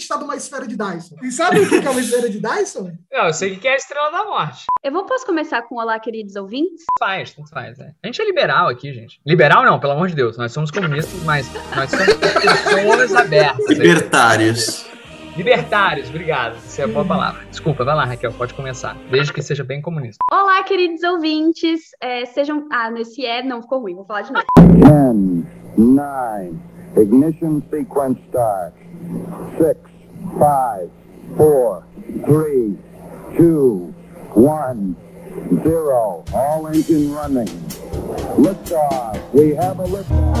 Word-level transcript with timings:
gente 0.00 0.02
está 0.02 0.18
numa 0.18 0.34
esfera 0.34 0.66
de 0.66 0.76
Dyson. 0.76 1.16
E 1.22 1.30
sabe 1.30 1.60
o 1.60 1.68
que 1.68 1.86
é 1.86 1.90
uma 1.90 2.00
esfera 2.00 2.28
de 2.30 2.40
Dyson? 2.40 2.92
Não, 3.12 3.26
eu 3.26 3.32
sei 3.34 3.52
o 3.52 3.60
que 3.60 3.68
é 3.68 3.74
a 3.74 3.76
estrela 3.76 4.10
da 4.10 4.24
morte. 4.24 4.64
Eu 4.82 4.92
vou 4.92 5.04
posso 5.04 5.26
começar 5.26 5.62
com 5.62 5.76
olá, 5.76 6.00
queridos 6.00 6.36
ouvintes? 6.36 6.84
Faz, 6.98 7.34
tanto 7.34 7.50
faz. 7.50 7.78
É. 7.78 7.92
A 8.02 8.06
gente 8.06 8.22
é 8.22 8.24
liberal 8.24 8.68
aqui, 8.68 8.92
gente. 8.92 9.20
Liberal 9.26 9.62
não, 9.62 9.78
pelo 9.78 9.92
amor 9.92 10.08
de 10.08 10.14
Deus. 10.14 10.38
Nós 10.38 10.52
somos 10.52 10.70
comunistas, 10.70 11.22
mas 11.24 11.50
nós 11.76 11.90
somos 11.90 12.14
pessoas 12.14 13.14
abertas. 13.14 13.68
Libertários. 13.68 14.86
Libertários, 15.36 16.08
obrigado. 16.08 16.56
Essa 16.56 16.82
é 16.82 16.84
a 16.84 16.88
boa 16.88 17.04
palavra. 17.04 17.44
Desculpa, 17.50 17.84
vai 17.84 17.94
lá, 17.94 18.04
Raquel, 18.04 18.32
pode 18.32 18.54
começar. 18.54 18.96
Desde 19.10 19.32
que 19.32 19.42
seja 19.42 19.64
bem 19.64 19.82
comunista. 19.82 20.18
Olá, 20.30 20.62
queridos 20.62 21.02
ouvintes. 21.02 21.90
É, 22.00 22.24
sejam. 22.26 22.66
Ah, 22.72 22.90
nesse 22.90 23.24
é, 23.26 23.42
não 23.42 23.60
ficou 23.60 23.80
ruim, 23.80 23.94
vou 23.94 24.04
falar 24.04 24.22
de 24.22 24.32
novo. 24.32 24.46
10, 25.76 25.76
9, 25.76 26.54
ignition 26.96 27.60
sequence 27.70 28.20
start. 28.28 28.74
6, 29.58 29.89
5, 30.38 30.90
4, 31.36 31.84
3, 32.24 32.78
2, 33.36 33.94
1, 34.36 34.96
0. 35.62 36.24
All 36.32 36.66
engine 36.68 37.12
running. 37.12 37.48
Liftoff. 38.38 39.18
We 39.34 39.54
have 39.56 39.80
a 39.80 39.86
liftoff. 39.86 40.38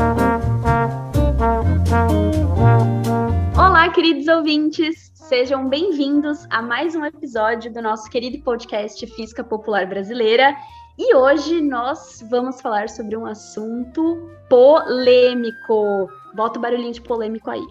Olá, 3.58 3.88
queridos 3.90 4.28
ouvintes. 4.28 5.10
Sejam 5.14 5.68
bem-vindos 5.68 6.46
a 6.50 6.62
mais 6.62 6.94
um 6.94 7.04
episódio 7.04 7.72
do 7.72 7.82
nosso 7.82 8.08
querido 8.10 8.42
podcast 8.44 9.04
Física 9.08 9.42
Popular 9.42 9.86
Brasileira. 9.86 10.56
E 10.98 11.14
hoje 11.16 11.60
nós 11.60 12.24
vamos 12.30 12.60
falar 12.60 12.88
sobre 12.88 13.16
um 13.16 13.26
assunto 13.26 14.30
polêmico. 14.48 16.08
Bota 16.34 16.58
o 16.58 16.62
barulhinho 16.62 16.92
de 16.92 17.00
polêmico 17.00 17.50
aí. 17.50 17.66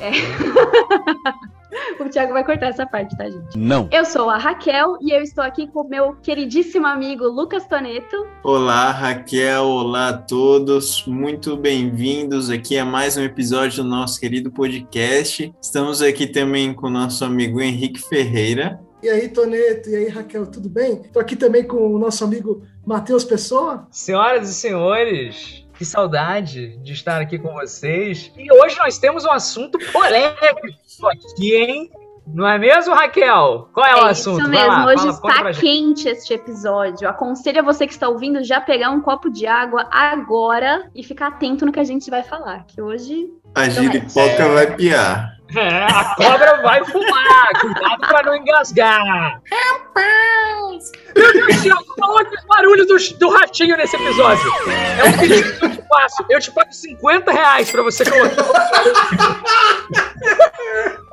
É. 0.00 0.10
o 2.00 2.08
Thiago 2.08 2.32
vai 2.32 2.44
cortar 2.44 2.68
essa 2.68 2.86
parte, 2.86 3.16
tá, 3.16 3.28
gente? 3.28 3.58
Não. 3.58 3.88
Eu 3.92 4.04
sou 4.04 4.28
a 4.30 4.38
Raquel 4.38 4.96
e 5.00 5.10
eu 5.10 5.22
estou 5.22 5.42
aqui 5.42 5.66
com 5.66 5.80
o 5.82 5.88
meu 5.88 6.14
queridíssimo 6.16 6.86
amigo 6.86 7.24
Lucas 7.24 7.66
Toneto. 7.66 8.26
Olá, 8.42 8.90
Raquel. 8.90 9.64
Olá 9.64 10.08
a 10.08 10.18
todos. 10.18 11.04
Muito 11.06 11.56
bem-vindos 11.56 12.50
aqui 12.50 12.78
a 12.78 12.84
mais 12.84 13.16
um 13.16 13.22
episódio 13.22 13.82
do 13.82 13.88
nosso 13.88 14.20
querido 14.20 14.50
podcast. 14.50 15.52
Estamos 15.60 16.02
aqui 16.02 16.26
também 16.26 16.72
com 16.72 16.86
o 16.86 16.90
nosso 16.90 17.24
amigo 17.24 17.60
Henrique 17.60 18.00
Ferreira. 18.00 18.80
E 19.02 19.08
aí, 19.08 19.28
Toneto, 19.28 19.90
e 19.90 19.96
aí, 19.96 20.08
Raquel, 20.08 20.46
tudo 20.46 20.68
bem? 20.68 21.02
Estou 21.04 21.20
aqui 21.20 21.36
também 21.36 21.62
com 21.62 21.76
o 21.76 21.98
nosso 21.98 22.24
amigo 22.24 22.62
Matheus 22.86 23.22
Pessoa. 23.22 23.86
Senhoras 23.90 24.48
e 24.48 24.54
senhores, 24.54 25.63
que 25.76 25.84
saudade 25.84 26.76
de 26.78 26.92
estar 26.92 27.20
aqui 27.20 27.38
com 27.38 27.52
vocês. 27.52 28.32
E 28.36 28.52
hoje 28.52 28.76
nós 28.78 28.98
temos 28.98 29.24
um 29.24 29.30
assunto 29.30 29.78
polêmico 29.92 31.08
aqui, 31.08 31.54
hein? 31.54 31.90
Não 32.26 32.48
é 32.48 32.58
mesmo, 32.58 32.94
Raquel? 32.94 33.68
Qual 33.74 33.86
é, 33.86 33.90
é 33.90 33.96
o 33.96 34.06
assunto? 34.06 34.40
Isso 34.40 34.48
mesmo, 34.48 34.68
lá, 34.68 34.86
hoje 34.86 35.20
fala, 35.20 35.50
está 35.50 35.60
quente 35.60 36.08
este 36.08 36.32
episódio. 36.32 37.06
Aconselho 37.06 37.60
a 37.60 37.62
você 37.62 37.86
que 37.86 37.92
está 37.92 38.08
ouvindo 38.08 38.42
já 38.42 38.60
pegar 38.60 38.90
um 38.90 39.00
copo 39.02 39.28
de 39.28 39.46
água 39.46 39.86
agora 39.90 40.90
e 40.94 41.02
ficar 41.02 41.28
atento 41.28 41.66
no 41.66 41.72
que 41.72 41.80
a 41.80 41.84
gente 41.84 42.10
vai 42.10 42.22
falar, 42.22 42.64
que 42.66 42.80
hoje 42.80 43.30
A 43.54 43.68
giripoca 43.68 44.48
vai 44.48 44.74
piar. 44.74 45.34
É, 45.56 45.84
a 45.84 46.14
cobra 46.16 46.62
vai 46.62 46.84
fumar. 46.84 47.48
Cuidado 47.60 48.00
pra 48.00 48.22
não 48.24 48.36
engasgar. 48.36 49.40
Rapaz! 49.50 50.90
Meu 51.14 51.32
Deus 51.32 51.46
do 51.46 51.62
céu, 51.62 51.76
coloque 51.96 52.36
os 52.36 52.44
barulhos 52.44 52.86
do, 52.88 53.18
do 53.18 53.28
ratinho 53.30 53.76
nesse 53.76 53.94
episódio. 53.94 54.52
É 54.98 55.04
um 55.04 55.12
pedido 55.18 55.58
que 55.58 55.64
eu 55.64 55.70
te 55.70 55.88
faço. 55.88 56.24
Eu 56.28 56.40
te 56.40 56.50
pago 56.50 56.72
50 56.72 57.30
reais 57.30 57.70
pra 57.70 57.82
você 57.82 58.04
colocar 58.04 58.44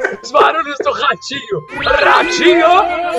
os 0.24 0.32
barulhos 0.32 0.78
do 0.84 0.92
ratinho. 0.92 1.66
Ratinho! 1.84 2.68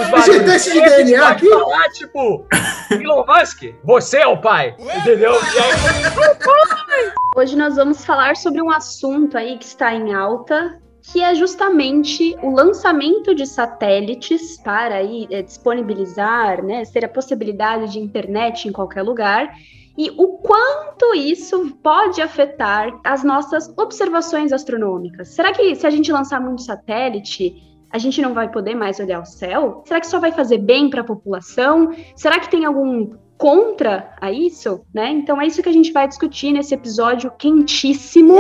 Os 0.01 0.09
barulhos. 0.09 0.27
Gente, 0.27 0.45
teste 0.45 0.73
de 0.73 0.81
DNA 0.81 1.21
vai 1.21 1.33
aqui? 1.33 1.49
falar, 1.49 1.89
tipo, 1.91 2.47
Elon 2.91 3.25
Musk, 3.27 3.63
você 3.85 4.19
é 4.19 4.27
o 4.27 4.41
pai. 4.41 4.77
Entendeu? 4.79 5.33
E 5.33 5.59
aí, 5.59 7.13
Hoje 7.37 7.57
nós 7.57 7.77
vamos 7.77 8.05
falar 8.05 8.37
sobre 8.37 8.61
um 8.61 8.71
assunto 8.71 9.39
aí 9.39 9.57
que 9.57 9.65
está 9.65 9.95
em 9.95 10.13
alta, 10.13 10.79
que 11.01 11.23
é 11.23 11.35
justamente 11.35 12.37
o 12.43 12.55
lançamento 12.55 13.35
de 13.35 13.47
satélites 13.47 14.61
para 14.63 14.97
aí, 14.97 15.27
eh, 15.31 15.43
disponibilizar, 15.43 16.63
né, 16.63 16.85
ter 16.85 17.05
a 17.05 17.09
possibilidade 17.09 17.93
de 17.93 17.99
internet 17.99 18.69
em 18.69 18.73
qualquer 18.73 19.03
lugar 19.03 19.51
e 19.97 20.11
o 20.11 20.39
quanto 20.39 21.15
isso 21.15 21.77
pode 21.83 22.21
afetar 22.21 22.99
as 23.05 23.23
nossas 23.23 23.73
observações 23.77 24.53
astronômicas. 24.53 25.29
Será 25.29 25.53
que 25.53 25.75
se 25.75 25.87
a 25.87 25.91
gente 25.91 26.11
lançar 26.11 26.41
muito 26.41 26.63
satélite, 26.63 27.55
a 27.91 27.99
gente 27.99 28.23
não 28.23 28.33
vai 28.33 28.51
poder 28.51 28.75
mais 28.75 28.99
olhar 28.99 29.21
o 29.21 29.27
céu? 29.27 29.83
Será 29.87 30.01
que 30.01 30.07
só 30.07 30.19
vai 30.19 30.33
fazer 30.33 30.59
bem 30.59 30.89
para 30.89 31.03
a 31.03 31.05
população? 31.05 31.91
Será 32.17 32.41
que 32.41 32.51
tem 32.51 32.65
algum 32.65 33.11
contra 33.37 34.15
a 34.21 34.31
isso, 34.31 34.87
né? 34.95 35.11
Então 35.11 35.41
é 35.41 35.47
isso 35.47 35.63
que 35.63 35.69
a 35.69 35.73
gente 35.73 35.93
vai 35.93 36.07
discutir 36.07 36.53
nesse 36.53 36.75
episódio 36.75 37.31
quentíssimo, 37.33 38.39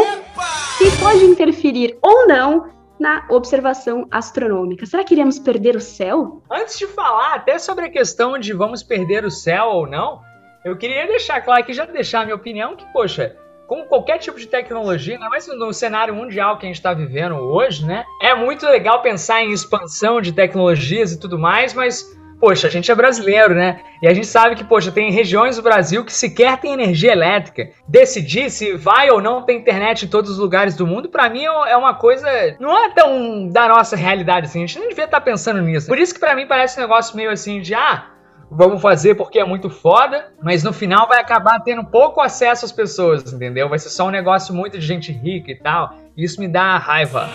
que 0.79 0.85
pode 1.01 1.25
interferir 1.25 1.99
ou 2.01 2.27
não 2.29 2.71
na 3.01 3.27
observação 3.29 4.07
astronômica. 4.13 4.87
Será 4.87 5.03
que 5.03 5.13
iremos 5.13 5.41
perder 5.41 5.75
o 5.75 5.81
céu? 5.81 6.41
Antes 6.49 6.79
de 6.79 6.87
falar 6.87 7.35
até 7.35 7.59
sobre 7.59 7.87
a 7.87 7.91
questão 7.91 8.39
de 8.39 8.53
vamos 8.53 8.85
perder 8.85 9.25
o 9.25 9.31
céu 9.31 9.71
ou 9.71 9.89
não, 9.89 10.21
eu 10.65 10.77
queria 10.77 11.07
deixar 11.07 11.41
claro 11.41 11.61
aqui, 11.61 11.73
já 11.73 11.85
deixar 11.85 12.21
a 12.21 12.25
minha 12.25 12.37
opinião, 12.37 12.77
que, 12.77 12.85
poxa, 12.93 13.37
como 13.67 13.87
qualquer 13.87 14.19
tipo 14.19 14.39
de 14.39 14.47
tecnologia, 14.47 15.15
ainda 15.15 15.29
mais 15.29 15.47
no 15.47 15.73
cenário 15.73 16.15
mundial 16.15 16.59
que 16.59 16.67
a 16.67 16.69
gente 16.69 16.77
está 16.77 16.93
vivendo 16.93 17.37
hoje, 17.37 17.85
né? 17.87 18.05
É 18.21 18.35
muito 18.35 18.67
legal 18.67 19.03
pensar 19.03 19.43
em 19.43 19.51
expansão 19.51 20.21
de 20.21 20.33
tecnologias 20.33 21.13
e 21.13 21.19
tudo 21.19 21.39
mais, 21.39 21.73
mas, 21.73 22.05
poxa, 22.39 22.67
a 22.67 22.71
gente 22.71 22.91
é 22.93 22.95
brasileiro, 22.95 23.55
né? 23.55 23.81
E 24.03 24.07
a 24.07 24.13
gente 24.13 24.27
sabe 24.27 24.55
que, 24.57 24.63
poxa, 24.63 24.93
tem 24.93 25.11
regiões 25.11 25.57
do 25.57 25.63
Brasil 25.63 26.05
que 26.05 26.13
sequer 26.13 26.59
tem 26.59 26.75
energia 26.75 27.13
elétrica. 27.13 27.71
Decidir 27.89 28.51
se 28.51 28.77
vai 28.77 29.11
ou 29.11 29.23
não 29.23 29.43
ter 29.43 29.55
internet 29.55 30.05
em 30.05 30.09
todos 30.09 30.31
os 30.33 30.39
lugares 30.39 30.77
do 30.77 30.87
mundo, 30.87 31.09
pra 31.09 31.31
mim 31.31 31.45
é 31.45 31.77
uma 31.77 31.95
coisa. 31.95 32.29
Não 32.61 32.77
é 32.77 32.91
tão 32.91 33.49
da 33.49 33.69
nossa 33.69 33.97
realidade 33.97 34.47
assim. 34.47 34.63
A 34.63 34.67
gente 34.67 34.79
não 34.79 34.89
devia 34.89 35.05
estar 35.05 35.21
pensando 35.21 35.63
nisso. 35.63 35.87
Por 35.87 35.99
isso 35.99 36.13
que 36.13 36.21
pra 36.21 36.37
mim 36.37 36.47
parece 36.47 36.79
um 36.79 36.83
negócio 36.83 37.17
meio 37.17 37.31
assim 37.31 37.61
de, 37.61 37.75
ah, 37.75 38.07
vamos 38.55 38.83
fazer 38.83 39.15
porque 39.15 39.39
é 39.39 39.45
muito 39.45 39.71
foda, 39.71 40.33
mas 40.43 40.63
no 40.63 40.73
final 40.73 41.09
vai 41.09 41.21
acabar 41.21 41.61
tendo 41.61 41.85
pouco 41.85 42.21
acesso 42.21 42.65
às 42.65 42.73
pessoas, 42.73 43.33
entendeu? 43.33 43.69
Vai 43.69 43.79
ser 43.79 43.89
só 43.89 44.07
um 44.07 44.11
negócio 44.11 44.55
muito 44.55 44.79
de 44.79 44.87
gente 44.87 45.11
rica 45.11 45.51
e 45.51 45.57
tal. 45.57 45.95
Isso 46.15 46.39
me 46.39 46.47
dá 46.47 46.77
raiva. 46.77 47.27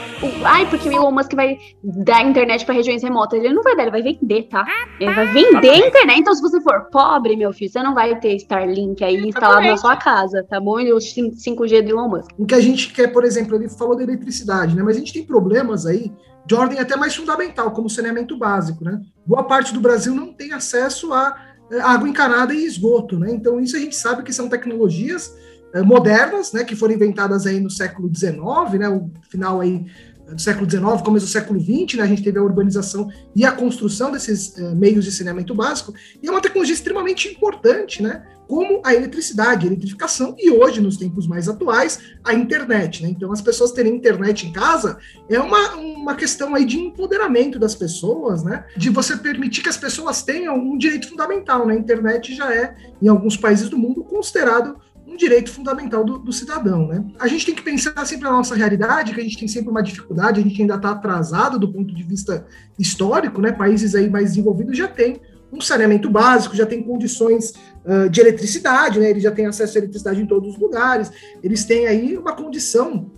Ai, 0.44 0.70
porque 0.70 0.88
o 0.88 0.92
Elon 0.92 1.12
Musk 1.12 1.34
vai 1.34 1.58
dar 1.84 2.24
internet 2.24 2.64
para 2.64 2.76
regiões 2.76 3.02
remotas. 3.02 3.44
Ele 3.44 3.56
não 3.56 3.64
vai 3.64 3.76
dar, 3.76 3.84
ele 3.84 3.92
vai 3.92 4.04
vender, 4.04 4.44
tá? 4.44 4.64
Ele 5.00 5.12
vai 5.12 5.26
vender 5.26 5.70
a 5.72 5.88
internet. 5.88 6.20
Então, 6.20 6.36
se 6.36 6.42
você 6.42 6.62
for 6.62 6.88
pobre, 6.92 7.36
meu 7.36 7.52
filho, 7.52 7.72
você 7.72 7.82
não 7.82 7.96
vai 7.96 8.20
ter 8.20 8.36
Starlink 8.36 9.04
aí 9.04 9.28
instalado 9.28 9.66
na 9.66 9.78
sua 9.78 9.96
casa, 9.96 10.46
tá 10.48 10.60
bom? 10.60 10.80
E 10.80 10.94
o 10.94 10.98
5G 10.98 11.82
do 11.82 11.90
Elon 11.90 12.08
Musk. 12.08 12.30
O 12.38 12.46
que 12.46 12.54
a 12.54 12.62
gente 12.62 12.94
quer, 12.94 13.08
por 13.08 13.26
exemplo, 13.26 13.56
ele 13.56 13.68
falou 13.68 13.98
da 13.98 14.04
eletricidade, 14.04 14.76
né? 14.76 14.84
Mas 14.84 14.96
a 14.96 15.00
gente 15.00 15.12
tem 15.14 15.26
problemas 15.26 15.88
aí 15.88 16.12
de 16.48 16.56
ordem 16.56 16.80
até 16.80 16.96
mais 16.96 17.14
fundamental, 17.14 17.72
como 17.72 17.90
saneamento 17.90 18.38
básico, 18.38 18.84
né? 18.84 19.02
Boa 19.26 19.44
parte 19.44 19.74
do 19.74 19.82
Brasil 19.82 20.16
não 20.16 20.34
tem 20.34 20.54
acesso 20.54 21.12
a 21.14 21.38
eh, 21.70 21.80
água 21.82 22.08
encanada 22.08 22.54
e 22.54 22.66
esgoto, 22.66 23.20
né? 23.20 23.30
Então, 23.30 23.60
isso 23.60 23.76
a 23.76 23.80
gente 23.80 23.96
sabe 23.96 24.24
que 24.24 24.32
são 24.32 24.48
tecnologias 24.48 25.36
eh, 25.74 25.82
modernas, 25.82 26.54
né? 26.54 26.64
Que 26.64 26.74
foram 26.74 26.94
inventadas 26.94 27.46
aí 27.46 27.60
no 27.60 27.70
século 27.70 28.10
XIX, 28.14 28.40
né? 28.80 28.88
O 28.88 29.12
final 29.30 29.60
aí 29.60 29.86
do 30.34 30.42
século 30.42 30.70
XIX, 30.70 31.02
começo 31.04 31.26
do 31.26 31.32
século 31.32 31.60
XX, 31.60 31.98
né? 31.98 32.04
A 32.04 32.08
gente 32.08 32.24
teve 32.24 32.38
a 32.38 32.44
urbanização 32.44 33.10
e 33.36 33.46
a 33.46 33.52
construção 33.52 34.12
desses 34.12 34.58
eh, 34.58 34.76
meios 34.76 35.06
de 35.06 35.12
saneamento 35.12 35.56
básico, 35.56 35.94
e 36.22 36.28
é 36.28 36.32
uma 36.32 36.42
tecnologia 36.42 36.74
extremamente 36.74 37.30
importante, 37.30 38.04
né? 38.04 38.26
Como 38.48 38.82
a 38.86 38.94
eletricidade, 38.94 39.66
a 39.66 39.68
eletrificação, 39.68 40.34
e 40.38 40.50
hoje, 40.50 40.80
nos 40.80 40.96
tempos 40.96 41.28
mais 41.28 41.50
atuais, 41.50 42.00
a 42.24 42.34
internet, 42.34 43.04
né? 43.04 43.10
Então, 43.10 43.32
as 43.32 43.42
pessoas 43.42 43.72
terem 43.72 43.96
internet 43.96 44.48
em 44.48 44.52
casa 44.52 44.98
é 45.30 45.40
uma, 45.40 45.76
uma 45.76 46.16
questão 46.16 46.56
aí 46.56 46.66
de 46.66 46.78
empoderamento 46.78 47.60
das 47.60 47.76
pessoas, 47.76 48.44
né? 48.44 48.66
De 48.76 48.90
você 48.90 49.18
permitir 49.18 49.62
que 49.62 49.70
as 49.70 49.78
pessoas 49.78 50.24
tenham 50.24 50.56
um 50.56 50.78
direito 50.78 51.10
fundamental, 51.10 51.66
né? 51.66 51.74
A 51.74 51.78
internet 51.78 52.36
já 52.36 52.54
é, 52.54 52.76
em 53.02 53.08
alguns 53.08 53.36
países 53.38 53.70
do 53.70 53.78
mundo, 53.78 54.04
considerado 54.04 54.78
um 55.08 55.16
direito 55.16 55.50
fundamental 55.50 56.04
do, 56.04 56.20
do 56.20 56.34
cidadão, 56.34 56.88
né? 56.88 57.04
A 57.18 57.28
gente 57.28 57.46
tem 57.46 57.56
que 57.56 57.64
pensar 57.64 58.06
sempre 58.06 58.26
na 58.26 58.32
nossa 58.32 58.54
realidade, 58.54 59.14
que 59.14 59.22
a 59.22 59.24
gente 59.24 59.38
tem 59.38 59.48
sempre 59.48 59.70
uma 59.70 59.82
dificuldade, 59.82 60.42
a 60.42 60.44
gente 60.44 60.62
ainda 60.62 60.76
está 60.76 60.92
atrasado 60.92 61.58
do 61.58 61.72
ponto 61.72 61.96
de 61.96 62.04
vista 62.04 62.46
histórico, 62.78 63.40
né? 63.40 63.54
Países 63.54 63.96
aí 63.96 64.10
mais 64.10 64.32
desenvolvidos 64.32 64.78
já 64.78 64.88
têm 64.88 65.22
um 65.52 65.62
saneamento 65.62 66.10
básico, 66.10 66.56
já 66.56 66.66
tem 66.66 66.84
condições 66.84 67.54
uh, 67.86 68.10
de 68.10 68.20
eletricidade, 68.20 69.00
né? 69.00 69.10
Eles 69.10 69.24
já 69.24 69.32
têm 69.32 69.46
acesso 69.46 69.78
à 69.78 69.80
eletricidade 69.80 70.22
em 70.22 70.26
todos 70.26 70.56
os 70.56 70.60
lugares, 70.60 71.10
eles 71.42 71.64
têm 71.64 71.88
aí 71.88 72.18
uma 72.18 72.36
condição 72.36 73.10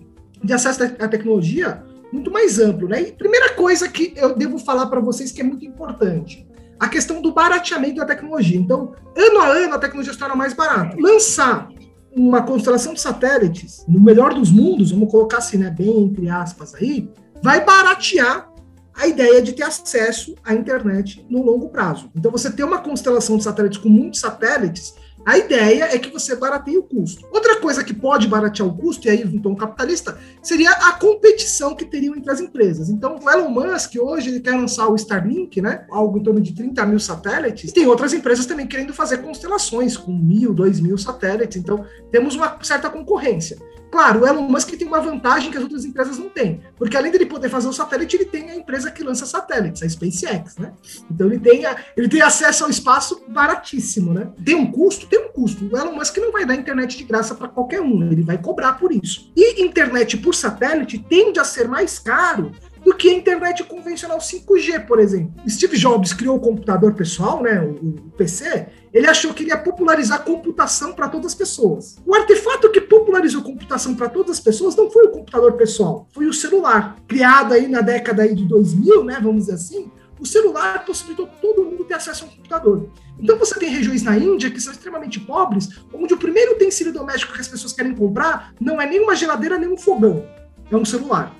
de 0.43 0.53
acesso 0.53 0.83
à 0.83 1.07
tecnologia 1.07 1.83
muito 2.11 2.31
mais 2.31 2.59
amplo, 2.59 2.87
né? 2.87 3.01
E 3.01 3.11
primeira 3.11 3.53
coisa 3.53 3.87
que 3.87 4.13
eu 4.15 4.35
devo 4.35 4.57
falar 4.59 4.87
para 4.87 4.99
vocês 4.99 5.31
que 5.31 5.41
é 5.41 5.43
muito 5.43 5.65
importante, 5.65 6.47
a 6.79 6.87
questão 6.87 7.21
do 7.21 7.31
barateamento 7.33 7.95
da 7.95 8.05
tecnologia. 8.05 8.57
Então, 8.57 8.93
ano 9.15 9.39
a 9.39 9.47
ano 9.47 9.73
a 9.75 9.79
tecnologia 9.79 10.13
se 10.13 10.19
torna 10.19 10.35
mais 10.35 10.53
barata. 10.53 10.95
Lançar 10.99 11.69
uma 12.15 12.41
constelação 12.41 12.93
de 12.93 13.01
satélites 13.01 13.85
no 13.87 13.99
melhor 13.99 14.33
dos 14.33 14.51
mundos, 14.51 14.91
vamos 14.91 15.11
colocar 15.11 15.37
assim, 15.37 15.57
né, 15.57 15.69
bem 15.69 16.03
entre 16.03 16.29
aspas 16.29 16.73
aí, 16.73 17.09
vai 17.41 17.63
baratear 17.63 18.49
a 18.95 19.07
ideia 19.07 19.41
de 19.41 19.53
ter 19.53 19.63
acesso 19.63 20.35
à 20.43 20.53
internet 20.53 21.25
no 21.29 21.41
longo 21.41 21.69
prazo. 21.69 22.09
Então, 22.15 22.31
você 22.31 22.51
ter 22.51 22.63
uma 22.63 22.79
constelação 22.79 23.37
de 23.37 23.43
satélites 23.43 23.77
com 23.77 23.89
muitos 23.89 24.19
satélites 24.19 24.95
a 25.25 25.37
ideia 25.37 25.83
é 25.93 25.99
que 25.99 26.09
você 26.11 26.35
barateie 26.35 26.77
o 26.77 26.83
custo. 26.83 27.27
Outra 27.31 27.57
coisa 27.59 27.83
que 27.83 27.93
pode 27.93 28.27
baratear 28.27 28.67
o 28.67 28.75
custo, 28.75 29.07
e 29.07 29.09
aí 29.09 29.23
no 29.23 29.41
tom 29.41 29.55
capitalista, 29.55 30.17
seria 30.41 30.71
a 30.71 30.93
competição 30.93 31.75
que 31.75 31.85
teriam 31.85 32.15
entre 32.15 32.31
as 32.31 32.39
empresas. 32.39 32.89
Então, 32.89 33.19
o 33.21 33.29
Elon 33.29 33.49
Musk, 33.49 33.95
hoje, 33.99 34.29
ele 34.29 34.39
quer 34.39 34.55
lançar 34.55 34.87
o 34.87 34.95
Starlink, 34.95 35.61
né? 35.61 35.85
Algo 35.89 36.17
em 36.17 36.23
torno 36.23 36.41
de 36.41 36.53
30 36.53 36.85
mil 36.85 36.99
satélites. 36.99 37.71
Tem 37.71 37.85
outras 37.85 38.13
empresas 38.13 38.45
também 38.45 38.67
querendo 38.67 38.93
fazer 38.93 39.17
constelações 39.19 39.97
com 39.97 40.11
mil, 40.11 40.53
dois 40.53 40.79
mil 40.79 40.97
satélites. 40.97 41.57
Então, 41.57 41.85
temos 42.11 42.35
uma 42.35 42.57
certa 42.63 42.89
concorrência. 42.89 43.57
Claro, 43.91 44.21
o 44.21 44.27
Elon 44.27 44.43
Musk 44.43 44.69
tem 44.71 44.87
uma 44.87 45.01
vantagem 45.01 45.51
que 45.51 45.57
as 45.57 45.63
outras 45.63 45.83
empresas 45.83 46.17
não 46.17 46.29
têm, 46.29 46.61
porque 46.77 46.95
além 46.95 47.11
dele 47.11 47.25
poder 47.25 47.49
fazer 47.49 47.67
o 47.67 47.73
satélite, 47.73 48.15
ele 48.15 48.25
tem 48.25 48.51
a 48.51 48.55
empresa 48.55 48.91
que 48.91 49.03
lança 49.03 49.25
satélites, 49.25 49.81
a 49.81 49.89
SpaceX, 49.89 50.57
né? 50.57 50.73
Então 51.09 51.27
ele 51.27 51.39
tem, 51.39 51.65
a, 51.65 51.75
ele 51.97 52.07
tem 52.07 52.21
acesso 52.21 52.63
ao 52.63 52.69
espaço 52.69 53.23
baratíssimo, 53.27 54.13
né? 54.13 54.29
Tem 54.45 54.55
um 54.55 54.71
custo? 54.71 55.07
Tem 55.07 55.19
um 55.19 55.29
custo. 55.29 55.65
O 55.65 55.77
Elon 55.77 55.93
Musk 55.93 56.17
não 56.17 56.31
vai 56.31 56.45
dar 56.45 56.55
internet 56.55 56.97
de 56.97 57.03
graça 57.03 57.33
para 57.33 57.47
qualquer 57.47 57.81
um, 57.81 58.03
ele 58.03 58.21
vai 58.21 58.37
cobrar 58.37 58.73
por 58.73 58.91
isso. 58.91 59.31
E 59.35 59.61
internet 59.63 60.17
por 60.17 60.35
satélite 60.35 60.99
tende 60.99 61.39
a 61.39 61.43
ser 61.43 61.67
mais 61.67 61.97
caro 61.97 62.51
do 62.83 62.95
que 62.95 63.09
a 63.09 63.13
internet 63.13 63.63
convencional 63.63 64.19
5G, 64.19 64.85
por 64.85 64.99
exemplo. 64.99 65.33
Steve 65.47 65.77
Jobs 65.77 66.13
criou 66.13 66.37
o 66.37 66.39
computador 66.39 66.93
pessoal, 66.93 67.41
né, 67.41 67.61
o, 67.61 67.71
o 67.71 68.11
PC, 68.17 68.67
ele 68.93 69.07
achou 69.07 69.33
que 69.33 69.43
ele 69.43 69.51
ia 69.51 69.57
popularizar 69.57 70.23
computação 70.23 70.93
para 70.93 71.07
todas 71.07 71.27
as 71.27 71.35
pessoas. 71.35 71.97
O 72.05 72.15
artefato 72.15 72.71
que 72.71 72.81
popularizou 73.09 73.41
computação 73.41 73.95
para 73.95 74.07
todas 74.07 74.37
as 74.37 74.39
pessoas 74.39 74.75
não 74.75 74.89
foi 74.89 75.07
o 75.07 75.09
computador 75.09 75.53
pessoal, 75.53 76.07
foi 76.13 76.27
o 76.27 76.33
celular. 76.33 76.95
Criado 77.07 77.53
aí 77.53 77.67
na 77.67 77.81
década 77.81 78.21
aí 78.21 78.35
de 78.35 78.45
2000, 78.45 79.03
né, 79.03 79.19
vamos 79.21 79.45
dizer 79.45 79.53
assim, 79.53 79.91
o 80.19 80.25
celular 80.25 80.85
possibilitou 80.85 81.27
todo 81.41 81.63
mundo 81.63 81.83
ter 81.85 81.95
acesso 81.95 82.25
a 82.25 82.27
um 82.27 82.29
computador. 82.29 82.89
Então 83.19 83.37
você 83.37 83.57
tem 83.59 83.69
regiões 83.69 84.03
na 84.03 84.15
Índia 84.15 84.51
que 84.51 84.61
são 84.61 84.71
extremamente 84.71 85.19
pobres, 85.19 85.69
onde 85.91 86.13
o 86.13 86.17
primeiro 86.17 86.53
utensílio 86.53 86.93
doméstico 86.93 87.33
que 87.33 87.41
as 87.41 87.47
pessoas 87.47 87.73
querem 87.73 87.95
comprar 87.95 88.53
não 88.61 88.79
é 88.79 88.85
nem 88.85 89.01
uma 89.01 89.15
geladeira 89.15 89.57
nem 89.57 89.69
um 89.69 89.77
fogão, 89.77 90.23
é 90.71 90.75
um 90.75 90.85
celular. 90.85 91.35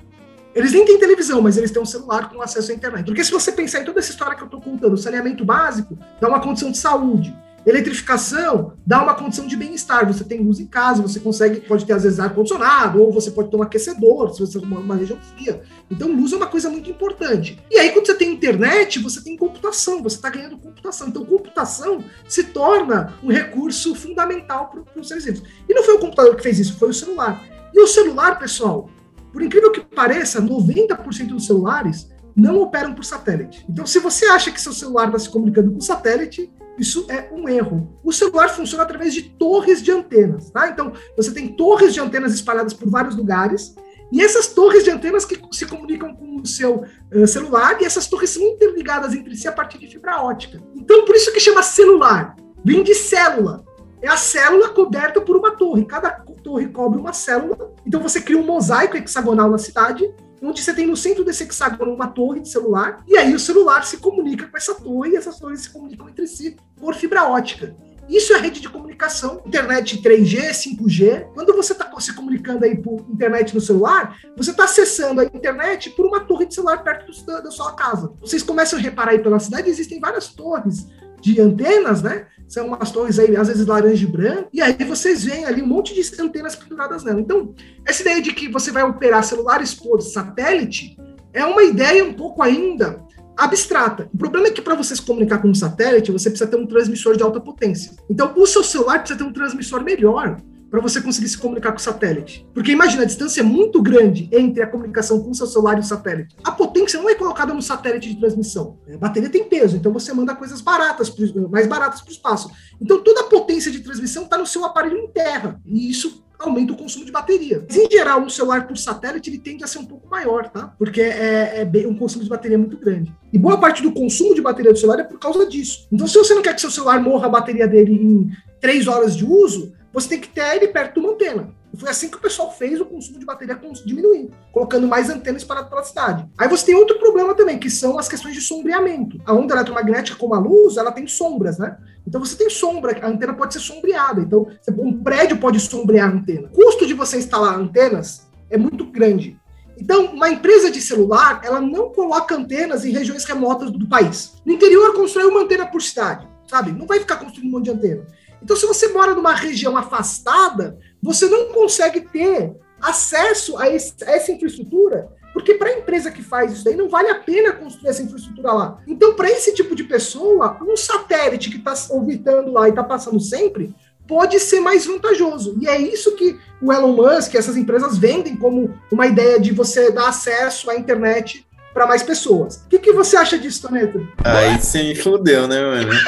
Eles 0.52 0.72
nem 0.72 0.84
têm 0.84 0.98
televisão, 0.98 1.40
mas 1.40 1.56
eles 1.56 1.70
têm 1.70 1.80
um 1.80 1.86
celular 1.86 2.28
com 2.28 2.42
acesso 2.42 2.72
à 2.72 2.74
internet. 2.74 3.06
Porque 3.06 3.22
se 3.22 3.30
você 3.30 3.52
pensar 3.52 3.82
em 3.82 3.84
toda 3.84 4.00
essa 4.00 4.10
história 4.10 4.34
que 4.34 4.42
eu 4.42 4.46
estou 4.46 4.60
contando, 4.60 4.96
saneamento 4.96 5.44
básico 5.44 5.96
dá 6.20 6.28
uma 6.28 6.40
condição 6.40 6.72
de 6.72 6.78
saúde. 6.78 7.32
Eletrificação 7.66 8.72
dá 8.86 9.02
uma 9.02 9.14
condição 9.14 9.46
de 9.46 9.56
bem-estar. 9.56 10.06
Você 10.06 10.24
tem 10.24 10.40
luz 10.40 10.58
em 10.60 10.66
casa, 10.66 11.02
você 11.02 11.20
consegue, 11.20 11.60
pode 11.60 11.84
ter 11.84 11.92
às 11.92 12.04
vezes 12.04 12.18
ar-condicionado, 12.18 13.02
ou 13.02 13.12
você 13.12 13.30
pode 13.30 13.50
ter 13.50 13.56
um 13.56 13.62
aquecedor, 13.62 14.32
se 14.32 14.40
você 14.40 14.58
é 14.58 14.60
uma, 14.60 14.80
uma 14.80 14.96
região 14.96 15.18
fria. 15.34 15.62
Então, 15.90 16.10
luz 16.10 16.32
é 16.32 16.36
uma 16.36 16.46
coisa 16.46 16.70
muito 16.70 16.90
importante. 16.90 17.62
E 17.70 17.78
aí, 17.78 17.90
quando 17.90 18.06
você 18.06 18.14
tem 18.14 18.32
internet, 18.32 18.98
você 18.98 19.22
tem 19.22 19.36
computação, 19.36 20.02
você 20.02 20.16
está 20.16 20.30
ganhando 20.30 20.56
computação. 20.58 21.08
Então, 21.08 21.24
computação 21.24 22.04
se 22.26 22.44
torna 22.44 23.14
um 23.22 23.28
recurso 23.28 23.94
fundamental 23.94 24.70
para 24.70 25.00
os 25.00 25.08
seres 25.08 25.24
vivos. 25.24 25.42
E 25.68 25.74
não 25.74 25.82
foi 25.82 25.94
o 25.94 25.98
computador 25.98 26.36
que 26.36 26.42
fez 26.42 26.58
isso, 26.58 26.78
foi 26.78 26.88
o 26.88 26.94
celular. 26.94 27.44
E 27.74 27.80
o 27.80 27.86
celular, 27.86 28.38
pessoal, 28.38 28.88
por 29.32 29.42
incrível 29.42 29.70
que 29.70 29.80
pareça, 29.80 30.40
90% 30.40 31.28
dos 31.28 31.46
celulares 31.46 32.08
não 32.34 32.60
operam 32.60 32.94
por 32.94 33.04
satélite. 33.04 33.64
Então, 33.68 33.86
se 33.86 33.98
você 33.98 34.26
acha 34.26 34.50
que 34.50 34.60
seu 34.60 34.72
celular 34.72 35.06
está 35.06 35.18
se 35.18 35.28
comunicando 35.28 35.70
com 35.70 35.80
satélite, 35.80 36.50
isso 36.80 37.06
é 37.08 37.28
um 37.32 37.48
erro. 37.48 38.00
O 38.02 38.12
celular 38.12 38.48
funciona 38.48 38.82
através 38.82 39.12
de 39.12 39.22
torres 39.22 39.82
de 39.82 39.92
antenas, 39.92 40.50
tá? 40.50 40.68
Então, 40.68 40.92
você 41.16 41.32
tem 41.32 41.48
torres 41.48 41.92
de 41.92 42.00
antenas 42.00 42.34
espalhadas 42.34 42.72
por 42.72 42.88
vários 42.88 43.14
lugares, 43.14 43.74
e 44.10 44.20
essas 44.22 44.48
torres 44.48 44.82
de 44.82 44.90
antenas 44.90 45.24
que 45.24 45.40
se 45.52 45.66
comunicam 45.66 46.14
com 46.14 46.40
o 46.40 46.46
seu 46.46 46.84
uh, 47.14 47.26
celular, 47.26 47.80
e 47.80 47.84
essas 47.84 48.08
torres 48.08 48.30
são 48.30 48.42
interligadas 48.42 49.14
entre 49.14 49.36
si 49.36 49.46
a 49.46 49.52
partir 49.52 49.78
de 49.78 49.86
fibra 49.86 50.22
ótica. 50.22 50.60
Então, 50.74 51.04
por 51.04 51.14
isso 51.14 51.32
que 51.32 51.38
chama 51.38 51.62
celular. 51.62 52.34
Vem 52.64 52.82
de 52.82 52.94
célula 52.94 53.64
é 54.02 54.08
a 54.08 54.16
célula 54.16 54.70
coberta 54.70 55.20
por 55.20 55.36
uma 55.36 55.52
torre. 55.52 55.84
Cada 55.84 56.10
torre 56.42 56.68
cobre 56.68 56.98
uma 56.98 57.12
célula. 57.12 57.72
Então 57.86 58.00
você 58.00 58.20
cria 58.20 58.38
um 58.38 58.46
mosaico 58.46 58.96
hexagonal 58.96 59.50
na 59.50 59.58
cidade, 59.58 60.10
onde 60.42 60.62
você 60.62 60.72
tem 60.72 60.86
no 60.86 60.96
centro 60.96 61.24
desse 61.24 61.44
hexágono 61.44 61.94
uma 61.94 62.08
torre 62.08 62.40
de 62.40 62.48
celular, 62.48 63.02
e 63.06 63.16
aí 63.16 63.34
o 63.34 63.38
celular 63.38 63.84
se 63.84 63.98
comunica 63.98 64.46
com 64.46 64.56
essa 64.56 64.74
torre, 64.74 65.10
e 65.10 65.16
essas 65.16 65.38
torres 65.38 65.62
se 65.62 65.70
comunicam 65.70 66.08
entre 66.08 66.26
si 66.26 66.56
por 66.76 66.94
fibra 66.94 67.28
ótica. 67.28 67.74
Isso 68.10 68.32
é 68.32 68.38
rede 68.38 68.60
de 68.60 68.68
comunicação, 68.68 69.40
internet 69.46 70.02
3G, 70.02 70.50
5G. 70.50 71.28
Quando 71.32 71.54
você 71.54 71.72
está 71.72 71.88
se 72.00 72.12
comunicando 72.12 72.64
aí 72.64 72.76
por 72.76 73.06
internet 73.08 73.54
no 73.54 73.60
celular, 73.60 74.18
você 74.36 74.50
está 74.50 74.64
acessando 74.64 75.20
a 75.20 75.24
internet 75.24 75.90
por 75.90 76.06
uma 76.06 76.18
torre 76.18 76.46
de 76.46 76.54
celular 76.54 76.82
perto 76.82 77.12
da, 77.24 77.40
da 77.40 77.50
sua 77.52 77.72
casa. 77.72 78.12
Vocês 78.20 78.42
começam 78.42 78.78
a 78.78 78.82
reparar 78.82 79.12
aí 79.12 79.20
pela 79.20 79.38
cidade, 79.38 79.70
existem 79.70 80.00
várias 80.00 80.26
torres 80.26 80.88
de 81.20 81.40
antenas, 81.40 82.02
né? 82.02 82.26
São 82.48 82.66
umas 82.66 82.90
torres 82.90 83.18
aí, 83.18 83.36
às 83.36 83.48
vezes 83.48 83.66
laranja 83.66 84.04
e 84.04 84.10
branco, 84.10 84.48
e 84.52 84.60
aí 84.60 84.76
vocês 84.84 85.24
veem 85.24 85.44
ali 85.44 85.62
um 85.62 85.66
monte 85.66 85.94
de 85.94 86.22
antenas 86.22 86.56
penduradas 86.56 87.04
nela. 87.04 87.20
Então, 87.20 87.54
essa 87.86 88.02
ideia 88.02 88.20
de 88.20 88.32
que 88.32 88.48
você 88.48 88.72
vai 88.72 88.82
operar 88.82 89.22
celulares 89.22 89.72
por 89.72 90.00
satélite 90.00 90.96
é 91.32 91.44
uma 91.44 91.62
ideia 91.62 92.04
um 92.04 92.12
pouco 92.12 92.42
ainda 92.42 93.00
abstrata. 93.36 94.08
O 94.12 94.18
problema 94.18 94.48
é 94.48 94.50
que 94.50 94.60
para 94.60 94.74
você 94.74 94.94
se 94.94 95.02
comunicar 95.02 95.38
com 95.38 95.48
um 95.48 95.54
satélite, 95.54 96.10
você 96.10 96.28
precisa 96.28 96.50
ter 96.50 96.56
um 96.56 96.66
transmissor 96.66 97.16
de 97.16 97.22
alta 97.22 97.40
potência. 97.40 97.92
Então, 98.08 98.32
o 98.36 98.46
seu 98.46 98.62
celular 98.62 98.98
precisa 98.98 99.18
ter 99.18 99.24
um 99.24 99.32
transmissor 99.32 99.82
melhor 99.82 100.36
para 100.70 100.80
você 100.80 101.00
conseguir 101.00 101.28
se 101.28 101.36
comunicar 101.36 101.72
com 101.72 101.78
o 101.78 101.82
satélite. 101.82 102.46
Porque 102.54 102.70
imagina, 102.70 103.02
a 103.02 103.06
distância 103.06 103.40
é 103.40 103.44
muito 103.44 103.82
grande 103.82 104.28
entre 104.32 104.62
a 104.62 104.66
comunicação 104.66 105.20
com 105.22 105.30
o 105.30 105.34
seu 105.34 105.46
celular 105.46 105.76
e 105.76 105.80
o 105.80 105.84
satélite. 105.84 106.36
A 106.44 106.52
potência 106.52 107.00
não 107.00 107.08
é 107.08 107.14
colocada 107.14 107.52
no 107.52 107.60
satélite 107.60 108.08
de 108.08 108.20
transmissão. 108.20 108.78
A 108.92 108.96
bateria 108.96 109.28
tem 109.28 109.44
peso, 109.44 109.76
então 109.76 109.92
você 109.92 110.12
manda 110.12 110.34
coisas 110.34 110.60
baratas, 110.60 111.12
mais 111.50 111.66
baratas 111.66 112.00
para 112.00 112.10
o 112.10 112.12
espaço. 112.12 112.50
Então 112.80 113.02
toda 113.02 113.22
a 113.22 113.24
potência 113.24 113.70
de 113.70 113.80
transmissão 113.80 114.24
está 114.24 114.38
no 114.38 114.46
seu 114.46 114.64
aparelho 114.64 114.96
em 114.96 115.08
terra. 115.08 115.60
E 115.66 115.90
isso 115.90 116.24
aumenta 116.38 116.72
o 116.72 116.76
consumo 116.76 117.04
de 117.04 117.12
bateria. 117.12 117.64
Mas, 117.68 117.76
em 117.76 117.90
geral, 117.90 118.22
um 118.22 118.28
celular 118.28 118.66
por 118.66 118.76
satélite 118.76 119.28
ele 119.28 119.38
tende 119.38 119.62
a 119.62 119.66
ser 119.66 119.78
um 119.78 119.84
pouco 119.84 120.08
maior, 120.08 120.48
tá? 120.48 120.74
Porque 120.78 121.00
é, 121.00 121.60
é 121.60 121.64
bem, 121.64 121.86
um 121.86 121.94
consumo 121.94 122.24
de 122.24 122.30
bateria 122.30 122.56
muito 122.56 122.78
grande. 122.78 123.14
E 123.32 123.38
boa 123.38 123.58
parte 123.58 123.82
do 123.82 123.92
consumo 123.92 124.34
de 124.34 124.40
bateria 124.40 124.72
do 124.72 124.78
celular 124.78 125.00
é 125.00 125.04
por 125.04 125.18
causa 125.18 125.46
disso. 125.46 125.86
Então, 125.92 126.06
se 126.06 126.16
você 126.16 126.34
não 126.34 126.42
quer 126.42 126.54
que 126.54 126.60
seu 126.60 126.70
celular 126.70 127.00
morra 127.00 127.26
a 127.26 127.30
bateria 127.30 127.68
dele 127.68 127.92
em 127.92 128.30
três 128.60 128.86
horas 128.86 129.16
de 129.16 129.24
uso, 129.24 129.72
você 129.92 130.08
tem 130.08 130.20
que 130.20 130.28
ter 130.28 130.56
ele 130.56 130.68
perto 130.68 130.94
de 130.94 131.00
uma 131.00 131.12
antena. 131.12 131.54
E 131.72 131.76
foi 131.78 131.88
assim 131.88 132.08
que 132.08 132.16
o 132.16 132.20
pessoal 132.20 132.52
fez 132.52 132.80
o 132.80 132.84
consumo 132.84 133.18
de 133.18 133.24
bateria 133.24 133.58
diminuindo, 133.84 134.32
colocando 134.52 134.88
mais 134.88 135.08
antenas 135.08 135.44
para 135.44 135.62
pela 135.62 135.84
cidade. 135.84 136.28
Aí 136.36 136.48
você 136.48 136.66
tem 136.66 136.74
outro 136.74 136.98
problema 136.98 137.34
também, 137.34 137.58
que 137.58 137.70
são 137.70 137.98
as 137.98 138.08
questões 138.08 138.34
de 138.34 138.40
sombreamento. 138.40 139.20
A 139.24 139.32
onda 139.32 139.54
eletromagnética, 139.54 140.18
como 140.18 140.34
a 140.34 140.38
luz, 140.38 140.76
ela 140.76 140.90
tem 140.90 141.06
sombras, 141.06 141.58
né? 141.58 141.76
Então 142.06 142.20
você 142.20 142.36
tem 142.36 142.50
sombra, 142.50 142.98
a 143.00 143.08
antena 143.08 143.34
pode 143.34 143.54
ser 143.54 143.60
sombreada. 143.60 144.20
Então, 144.20 144.48
um 144.78 145.00
prédio 145.02 145.38
pode 145.38 145.60
sombrear 145.60 146.10
a 146.10 146.12
antena. 146.12 146.48
O 146.48 146.50
custo 146.50 146.86
de 146.86 146.94
você 146.94 147.18
instalar 147.18 147.56
antenas 147.56 148.28
é 148.50 148.58
muito 148.58 148.84
grande. 148.84 149.38
Então, 149.78 150.06
uma 150.06 150.28
empresa 150.28 150.70
de 150.70 150.80
celular, 150.80 151.40
ela 151.44 151.60
não 151.60 151.90
coloca 151.90 152.34
antenas 152.34 152.84
em 152.84 152.90
regiões 152.90 153.24
remotas 153.24 153.70
do 153.70 153.88
país. 153.88 154.34
No 154.44 154.52
interior, 154.52 154.92
constrói 154.94 155.26
uma 155.26 155.42
antena 155.42 155.66
por 155.66 155.80
cidade, 155.80 156.28
sabe? 156.48 156.72
Não 156.72 156.86
vai 156.86 157.00
ficar 157.00 157.16
construindo 157.16 157.48
um 157.48 157.52
monte 157.52 157.64
de 157.66 157.70
antena. 157.70 158.06
Então, 158.42 158.56
se 158.56 158.66
você 158.66 158.88
mora 158.88 159.14
numa 159.14 159.34
região 159.34 159.76
afastada, 159.76 160.78
você 161.02 161.26
não 161.26 161.52
consegue 161.52 162.00
ter 162.00 162.52
acesso 162.80 163.58
a, 163.58 163.68
esse, 163.68 163.94
a 164.04 164.12
essa 164.12 164.32
infraestrutura, 164.32 165.10
porque 165.32 165.54
para 165.54 165.70
a 165.70 165.78
empresa 165.78 166.10
que 166.10 166.22
faz 166.22 166.52
isso 166.52 166.68
aí, 166.68 166.74
não 166.74 166.88
vale 166.88 167.08
a 167.08 167.14
pena 167.14 167.52
construir 167.52 167.90
essa 167.90 168.02
infraestrutura 168.02 168.52
lá. 168.52 168.78
Então, 168.86 169.14
para 169.14 169.30
esse 169.30 169.54
tipo 169.54 169.74
de 169.74 169.84
pessoa, 169.84 170.58
um 170.62 170.76
satélite 170.76 171.50
que 171.50 171.58
está 171.58 171.74
orbitando 171.90 172.50
lá 172.50 172.66
e 172.66 172.70
está 172.70 172.82
passando 172.82 173.20
sempre, 173.20 173.74
pode 174.08 174.40
ser 174.40 174.58
mais 174.58 174.86
vantajoso. 174.86 175.56
E 175.60 175.68
é 175.68 175.80
isso 175.80 176.16
que 176.16 176.36
o 176.60 176.72
Elon 176.72 176.92
Musk, 176.92 177.34
essas 177.36 177.56
empresas 177.56 177.96
vendem 177.96 178.34
como 178.36 178.74
uma 178.90 179.06
ideia 179.06 179.38
de 179.38 179.52
você 179.52 179.92
dar 179.92 180.08
acesso 180.08 180.68
à 180.68 180.74
internet 180.74 181.46
para 181.72 181.86
mais 181.86 182.02
pessoas. 182.02 182.56
O 182.66 182.68
que, 182.68 182.78
que 182.78 182.92
você 182.92 183.16
acha 183.16 183.38
disso, 183.38 183.62
Toneto? 183.62 184.06
Aí 184.24 184.60
você 184.60 184.82
me 184.82 184.94
fudeu, 184.94 185.46
né, 185.46 185.60
mano? 185.60 185.90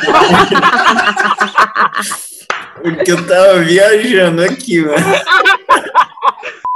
Porque 2.82 3.12
eu 3.12 3.26
tava 3.26 3.60
viajando 3.60 4.42
aqui, 4.42 4.82
mano. 4.82 4.96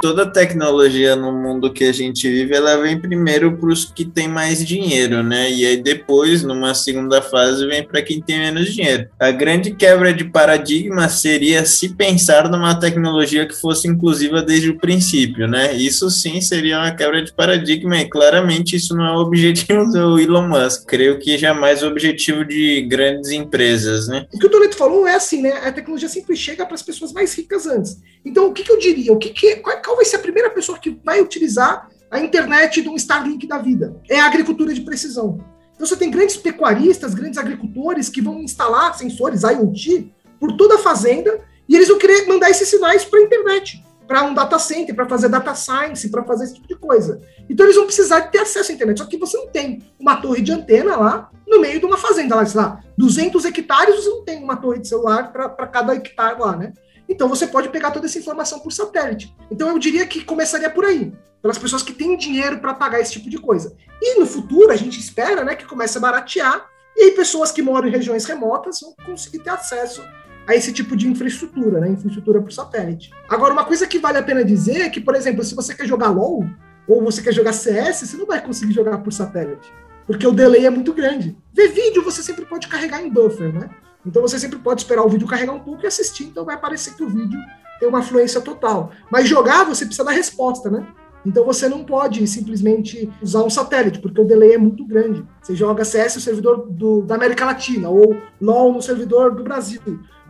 Toda 0.06 0.24
tecnologia 0.24 1.16
no 1.16 1.32
mundo 1.32 1.72
que 1.72 1.82
a 1.82 1.92
gente 1.92 2.30
vive, 2.30 2.54
ela 2.54 2.76
vem 2.76 2.96
primeiro 2.96 3.56
para 3.56 3.70
os 3.70 3.84
que 3.86 4.04
têm 4.04 4.28
mais 4.28 4.64
dinheiro, 4.64 5.20
né? 5.20 5.50
E 5.50 5.66
aí 5.66 5.76
depois, 5.76 6.44
numa 6.44 6.74
segunda 6.74 7.20
fase, 7.20 7.66
vem 7.66 7.82
para 7.82 8.00
quem 8.00 8.22
tem 8.22 8.38
menos 8.38 8.72
dinheiro. 8.72 9.08
A 9.18 9.32
grande 9.32 9.74
quebra 9.74 10.14
de 10.14 10.22
paradigma 10.22 11.08
seria 11.08 11.66
se 11.66 11.88
pensar 11.96 12.48
numa 12.48 12.78
tecnologia 12.78 13.48
que 13.48 13.60
fosse 13.60 13.88
inclusiva 13.88 14.40
desde 14.40 14.70
o 14.70 14.78
princípio, 14.78 15.48
né? 15.48 15.74
Isso 15.74 16.08
sim 16.08 16.40
seria 16.40 16.78
uma 16.78 16.92
quebra 16.92 17.20
de 17.24 17.34
paradigma 17.34 17.98
e 17.98 18.08
claramente 18.08 18.76
isso 18.76 18.94
não 18.94 19.06
é 19.06 19.10
o 19.10 19.22
objetivo 19.22 19.90
do 19.90 20.20
Elon 20.20 20.46
Musk. 20.46 20.86
Creio 20.86 21.18
que 21.18 21.36
jamais 21.36 21.82
o 21.82 21.88
objetivo 21.88 22.44
de 22.44 22.80
grandes 22.82 23.32
empresas, 23.32 24.06
né? 24.06 24.24
O 24.32 24.38
que 24.38 24.46
o 24.46 24.50
Toledo 24.50 24.76
falou 24.76 25.04
é 25.04 25.16
assim, 25.16 25.42
né? 25.42 25.50
A 25.64 25.72
tecnologia 25.72 26.08
sempre 26.08 26.36
chega 26.36 26.64
para 26.64 26.76
as 26.76 26.82
pessoas 26.82 27.12
mais 27.12 27.34
ricas 27.34 27.66
antes. 27.66 28.00
Então, 28.24 28.46
o 28.46 28.52
que, 28.52 28.62
que 28.62 28.70
eu 28.70 28.78
diria? 28.78 29.12
O 29.12 29.18
que, 29.18 29.30
que 29.30 29.56
qual, 29.56 29.95
vai 29.96 30.04
ser 30.04 30.16
a 30.16 30.20
primeira 30.20 30.50
pessoa 30.50 30.78
que 30.78 31.00
vai 31.04 31.20
utilizar 31.20 31.88
a 32.10 32.20
internet 32.20 32.82
de 32.82 32.88
um 32.88 32.96
Starlink 32.96 33.46
da 33.46 33.58
vida. 33.58 33.96
É 34.08 34.20
a 34.20 34.26
agricultura 34.26 34.72
de 34.72 34.82
precisão. 34.82 35.38
Então 35.74 35.86
você 35.86 35.96
tem 35.96 36.10
grandes 36.10 36.36
pecuaristas, 36.36 37.14
grandes 37.14 37.38
agricultores 37.38 38.08
que 38.08 38.22
vão 38.22 38.40
instalar 38.40 38.96
sensores 38.96 39.42
IoT 39.42 40.10
por 40.40 40.56
toda 40.56 40.76
a 40.76 40.78
fazenda 40.78 41.40
e 41.68 41.74
eles 41.74 41.88
vão 41.88 41.98
querer 41.98 42.26
mandar 42.26 42.50
esses 42.50 42.68
sinais 42.68 43.04
para 43.04 43.18
a 43.18 43.22
internet, 43.22 43.84
para 44.06 44.22
um 44.22 44.32
data 44.32 44.58
center, 44.58 44.94
para 44.94 45.08
fazer 45.08 45.28
data 45.28 45.54
science, 45.54 46.08
para 46.08 46.24
fazer 46.24 46.44
esse 46.44 46.54
tipo 46.54 46.68
de 46.68 46.76
coisa. 46.76 47.20
Então 47.50 47.66
eles 47.66 47.76
vão 47.76 47.84
precisar 47.84 48.20
de 48.20 48.32
ter 48.32 48.38
acesso 48.38 48.70
à 48.70 48.74
internet. 48.74 48.98
Só 48.98 49.04
que 49.04 49.18
você 49.18 49.36
não 49.36 49.48
tem 49.48 49.82
uma 49.98 50.16
torre 50.16 50.40
de 50.40 50.52
antena 50.52 50.96
lá 50.96 51.30
no 51.46 51.60
meio 51.60 51.78
de 51.78 51.86
uma 51.86 51.98
fazenda, 51.98 52.36
lá, 52.36 52.46
sei 52.46 52.60
lá, 52.60 52.80
200 52.96 53.44
hectares, 53.44 53.96
você 53.96 54.08
não 54.08 54.24
tem 54.24 54.42
uma 54.42 54.56
torre 54.56 54.78
de 54.78 54.88
celular 54.88 55.32
para 55.32 55.66
cada 55.66 55.94
hectare 55.94 56.40
lá, 56.40 56.56
né? 56.56 56.72
Então 57.08 57.28
você 57.28 57.46
pode 57.46 57.68
pegar 57.68 57.90
toda 57.90 58.06
essa 58.06 58.18
informação 58.18 58.58
por 58.60 58.72
satélite. 58.72 59.34
Então 59.50 59.68
eu 59.68 59.78
diria 59.78 60.06
que 60.06 60.24
começaria 60.24 60.70
por 60.70 60.84
aí, 60.84 61.12
pelas 61.40 61.58
pessoas 61.58 61.82
que 61.82 61.92
têm 61.92 62.16
dinheiro 62.16 62.58
para 62.58 62.74
pagar 62.74 63.00
esse 63.00 63.12
tipo 63.12 63.30
de 63.30 63.38
coisa. 63.38 63.76
E 64.00 64.18
no 64.18 64.26
futuro 64.26 64.70
a 64.70 64.76
gente 64.76 64.98
espera, 64.98 65.44
né, 65.44 65.54
que 65.54 65.64
comece 65.64 65.98
a 65.98 66.00
baratear 66.00 66.66
e 66.96 67.04
aí 67.04 67.10
pessoas 67.12 67.52
que 67.52 67.62
moram 67.62 67.88
em 67.88 67.92
regiões 67.92 68.24
remotas 68.24 68.80
vão 68.80 68.94
conseguir 69.04 69.40
ter 69.40 69.50
acesso 69.50 70.02
a 70.46 70.54
esse 70.54 70.72
tipo 70.72 70.96
de 70.96 71.08
infraestrutura, 71.08 71.80
né, 71.80 71.88
infraestrutura 71.88 72.40
por 72.40 72.52
satélite. 72.52 73.10
Agora 73.28 73.52
uma 73.52 73.64
coisa 73.64 73.86
que 73.86 73.98
vale 73.98 74.18
a 74.18 74.22
pena 74.22 74.44
dizer 74.44 74.80
é 74.80 74.88
que, 74.88 75.00
por 75.00 75.14
exemplo, 75.14 75.44
se 75.44 75.54
você 75.54 75.74
quer 75.74 75.86
jogar 75.86 76.10
LoL 76.10 76.44
ou 76.88 77.02
você 77.02 77.20
quer 77.20 77.32
jogar 77.32 77.52
CS, 77.52 78.08
você 78.08 78.16
não 78.16 78.26
vai 78.26 78.40
conseguir 78.40 78.72
jogar 78.72 78.98
por 78.98 79.12
satélite, 79.12 79.72
porque 80.06 80.26
o 80.26 80.32
delay 80.32 80.66
é 80.66 80.70
muito 80.70 80.92
grande. 80.92 81.36
Ver 81.52 81.68
vídeo 81.68 82.02
você 82.02 82.22
sempre 82.22 82.46
pode 82.46 82.68
carregar 82.68 83.02
em 83.02 83.10
buffer, 83.10 83.52
né? 83.52 83.68
Então 84.06 84.22
você 84.22 84.38
sempre 84.38 84.58
pode 84.58 84.82
esperar 84.82 85.04
o 85.04 85.08
vídeo 85.08 85.26
carregar 85.26 85.52
um 85.52 85.60
pouco 85.60 85.82
e 85.82 85.86
assistir, 85.86 86.24
então 86.24 86.44
vai 86.44 86.58
parecer 86.58 86.94
que 86.94 87.02
o 87.02 87.08
vídeo 87.08 87.38
tem 87.80 87.88
uma 87.88 88.02
fluência 88.02 88.40
total. 88.40 88.92
Mas 89.10 89.28
jogar 89.28 89.64
você 89.64 89.84
precisa 89.84 90.04
da 90.04 90.12
resposta, 90.12 90.70
né? 90.70 90.86
Então 91.26 91.44
você 91.44 91.68
não 91.68 91.82
pode 91.82 92.24
simplesmente 92.28 93.10
usar 93.20 93.42
um 93.42 93.50
satélite, 93.50 93.98
porque 93.98 94.20
o 94.20 94.24
delay 94.24 94.54
é 94.54 94.58
muito 94.58 94.86
grande. 94.86 95.26
Você 95.42 95.56
joga 95.56 95.84
CS 95.84 96.14
no 96.14 96.20
servidor 96.20 96.68
do, 96.70 97.02
da 97.02 97.16
América 97.16 97.44
Latina, 97.44 97.88
ou 97.88 98.16
LOL 98.40 98.72
no 98.72 98.80
servidor 98.80 99.34
do 99.34 99.42
Brasil. 99.42 99.80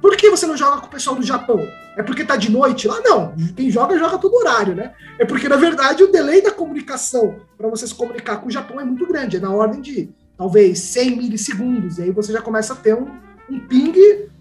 Por 0.01 0.17
que 0.17 0.31
você 0.31 0.47
não 0.47 0.57
joga 0.57 0.81
com 0.81 0.87
o 0.87 0.91
pessoal 0.91 1.15
do 1.15 1.23
Japão? 1.23 1.59
É 1.97 2.03
porque 2.03 2.25
tá 2.25 2.37
de 2.37 2.51
noite 2.51 2.89
lá? 2.89 3.01
Não. 3.03 3.35
Quem 3.55 3.71
joga, 3.71 3.99
joga 3.99 4.19
todo 4.19 4.37
horário, 4.37 4.75
né? 4.75 4.95
É 5.19 5.25
porque, 5.25 5.49
na 5.49 5.57
verdade, 5.57 6.03
o 6.03 6.11
delay 6.11 6.43
da 6.43 6.51
comunicação 6.51 7.37
para 7.59 7.69
você 7.69 7.87
se 7.87 7.95
comunicar 7.95 8.39
com 8.39 8.49
o 8.49 8.51
Japão 8.51 8.81
é 8.81 8.85
muito 8.85 9.07
grande. 9.07 9.37
É 9.37 9.41
na 9.41 9.51
ordem 9.51 9.81
de 9.81 10.11
talvez 10.37 10.79
100 10.79 11.17
milissegundos. 11.17 11.99
E 11.99 12.05
aí 12.05 12.11
você 12.11 12.33
já 12.33 12.41
começa 12.41 12.73
a 12.73 12.77
ter 12.77 12.95
um, 12.95 13.07
um 13.51 13.61
ping 13.61 13.95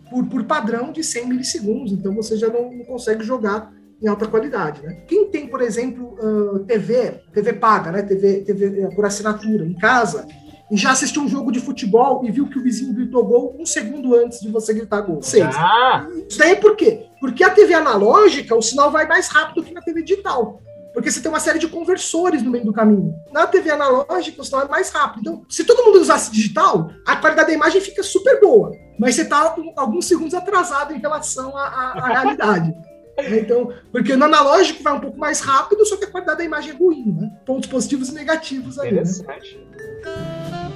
por, 0.09 0.25
por 0.27 0.43
padrão 0.43 0.91
de 0.91 1.03
100 1.03 1.27
milissegundos, 1.27 1.91
então 1.91 2.13
você 2.13 2.38
já 2.38 2.47
não, 2.47 2.71
não 2.71 2.85
consegue 2.85 3.24
jogar 3.24 3.74
em 4.01 4.07
alta 4.07 4.27
qualidade. 4.27 4.81
Né? 4.83 5.03
Quem 5.07 5.29
tem, 5.29 5.47
por 5.47 5.62
exemplo, 5.62 6.15
uh, 6.19 6.59
TV, 6.59 7.21
TV 7.33 7.53
paga, 7.53 7.91
né? 7.91 8.01
TV, 8.01 8.41
TV 8.41 8.81
eh, 8.81 8.95
por 8.95 9.05
assinatura, 9.05 9.65
em 9.65 9.74
casa, 9.74 10.27
e 10.69 10.77
já 10.77 10.91
assistiu 10.91 11.21
um 11.21 11.27
jogo 11.27 11.51
de 11.51 11.59
futebol 11.59 12.25
e 12.25 12.31
viu 12.31 12.47
que 12.47 12.57
o 12.57 12.63
vizinho 12.63 12.93
gritou 12.93 13.25
gol 13.25 13.55
um 13.59 13.65
segundo 13.65 14.15
antes 14.15 14.39
de 14.41 14.50
você 14.50 14.74
gritar 14.74 15.01
gol. 15.01 15.21
Seis. 15.21 15.55
Ah. 15.55 16.07
Isso 16.27 16.39
daí 16.39 16.55
por 16.55 16.75
quê? 16.75 17.05
Porque 17.19 17.43
a 17.43 17.51
TV 17.51 17.74
analógica, 17.74 18.55
o 18.55 18.62
sinal 18.62 18.91
vai 18.91 19.07
mais 19.07 19.27
rápido 19.27 19.63
que 19.63 19.74
na 19.74 19.81
TV 19.81 20.01
digital 20.01 20.62
porque 20.95 21.11
você 21.11 21.19
tem 21.19 21.29
uma 21.29 21.41
série 21.41 21.59
de 21.59 21.67
conversores 21.67 22.41
no 22.41 22.49
meio 22.49 22.63
do 22.63 22.71
caminho. 22.71 23.13
Na 23.29 23.45
TV 23.45 23.69
analógica, 23.69 24.41
o 24.41 24.45
sinal 24.45 24.61
é 24.61 24.69
mais 24.69 24.89
rápido. 24.91 25.19
Então, 25.19 25.45
se 25.49 25.65
todo 25.65 25.83
mundo 25.83 25.99
usasse 25.99 26.31
digital, 26.31 26.89
a 27.05 27.17
qualidade 27.17 27.49
da 27.49 27.53
imagem 27.53 27.81
fica 27.81 28.01
super 28.01 28.39
boa, 28.39 28.71
mas 28.97 29.13
você 29.13 29.23
está 29.23 29.55
alguns 29.75 30.05
segundos 30.05 30.33
atrasado 30.33 30.93
em 30.93 30.99
relação 30.99 31.55
à, 31.57 31.63
à, 31.63 31.99
à 31.99 32.07
realidade. 32.07 32.73
Então, 33.17 33.71
porque 33.93 34.13
no 34.13 34.25
analógico 34.25 34.83
vai 34.83 34.91
um 34.91 34.99
pouco 34.99 35.17
mais 35.17 35.39
rápido, 35.39 35.85
só 35.85 35.95
que 35.95 36.03
a 36.03 36.11
qualidade 36.11 36.39
da 36.39 36.43
imagem 36.43 36.71
é 36.71 36.73
ruim, 36.77 37.15
né? 37.17 37.31
Pontos 37.45 37.69
positivos 37.69 38.09
e 38.09 38.13
negativos 38.13 38.77
aí. 38.77 38.91
Né? 38.91 39.03
Interessante. 39.03 39.57
Né? 39.57 40.71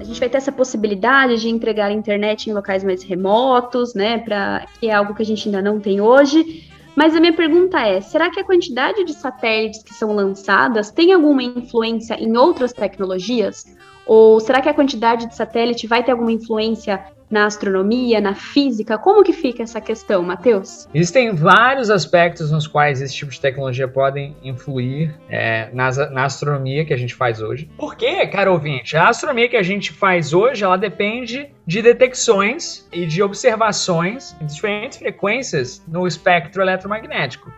A 0.00 0.02
gente 0.02 0.18
vai 0.18 0.28
ter 0.28 0.38
essa 0.38 0.50
possibilidade 0.50 1.40
de 1.40 1.48
entregar 1.48 1.86
a 1.86 1.92
internet 1.92 2.50
em 2.50 2.52
locais 2.52 2.82
mais 2.82 3.04
remotos, 3.04 3.94
né? 3.94 4.18
Pra, 4.18 4.66
que 4.80 4.88
é 4.88 4.92
algo 4.92 5.14
que 5.14 5.22
a 5.22 5.24
gente 5.24 5.46
ainda 5.46 5.62
não 5.62 5.78
tem 5.78 6.00
hoje. 6.00 6.68
Mas 6.98 7.14
a 7.14 7.20
minha 7.20 7.32
pergunta 7.32 7.78
é: 7.78 8.00
será 8.00 8.28
que 8.28 8.40
a 8.40 8.44
quantidade 8.44 9.04
de 9.04 9.12
satélites 9.12 9.84
que 9.84 9.94
são 9.94 10.16
lançadas 10.16 10.90
tem 10.90 11.12
alguma 11.12 11.44
influência 11.44 12.14
em 12.14 12.36
outras 12.36 12.72
tecnologias? 12.72 13.64
Ou 14.08 14.40
será 14.40 14.62
que 14.62 14.68
a 14.70 14.74
quantidade 14.74 15.26
de 15.26 15.36
satélite 15.36 15.86
vai 15.86 16.02
ter 16.02 16.12
alguma 16.12 16.32
influência 16.32 16.98
na 17.30 17.44
astronomia, 17.44 18.22
na 18.22 18.34
física? 18.34 18.96
Como 18.96 19.22
que 19.22 19.34
fica 19.34 19.62
essa 19.62 19.82
questão, 19.82 20.22
Matheus? 20.22 20.88
Existem 20.94 21.34
vários 21.34 21.90
aspectos 21.90 22.50
nos 22.50 22.66
quais 22.66 23.02
esse 23.02 23.14
tipo 23.14 23.30
de 23.30 23.38
tecnologia 23.38 23.86
podem 23.86 24.34
influir 24.42 25.14
é, 25.28 25.68
na, 25.74 25.90
na 26.10 26.24
astronomia 26.24 26.86
que 26.86 26.94
a 26.94 26.96
gente 26.96 27.14
faz 27.14 27.42
hoje. 27.42 27.68
Por 27.76 27.96
quê, 27.96 28.26
caro 28.26 28.52
ouvinte? 28.52 28.96
A 28.96 29.10
astronomia 29.10 29.46
que 29.46 29.56
a 29.58 29.62
gente 29.62 29.92
faz 29.92 30.32
hoje, 30.32 30.64
ela 30.64 30.78
depende 30.78 31.50
de 31.66 31.82
detecções 31.82 32.88
e 32.90 33.04
de 33.04 33.22
observações 33.22 34.34
de 34.40 34.54
diferentes 34.54 34.96
frequências 34.96 35.82
no 35.86 36.06
espectro 36.06 36.62
eletromagnético. 36.62 37.52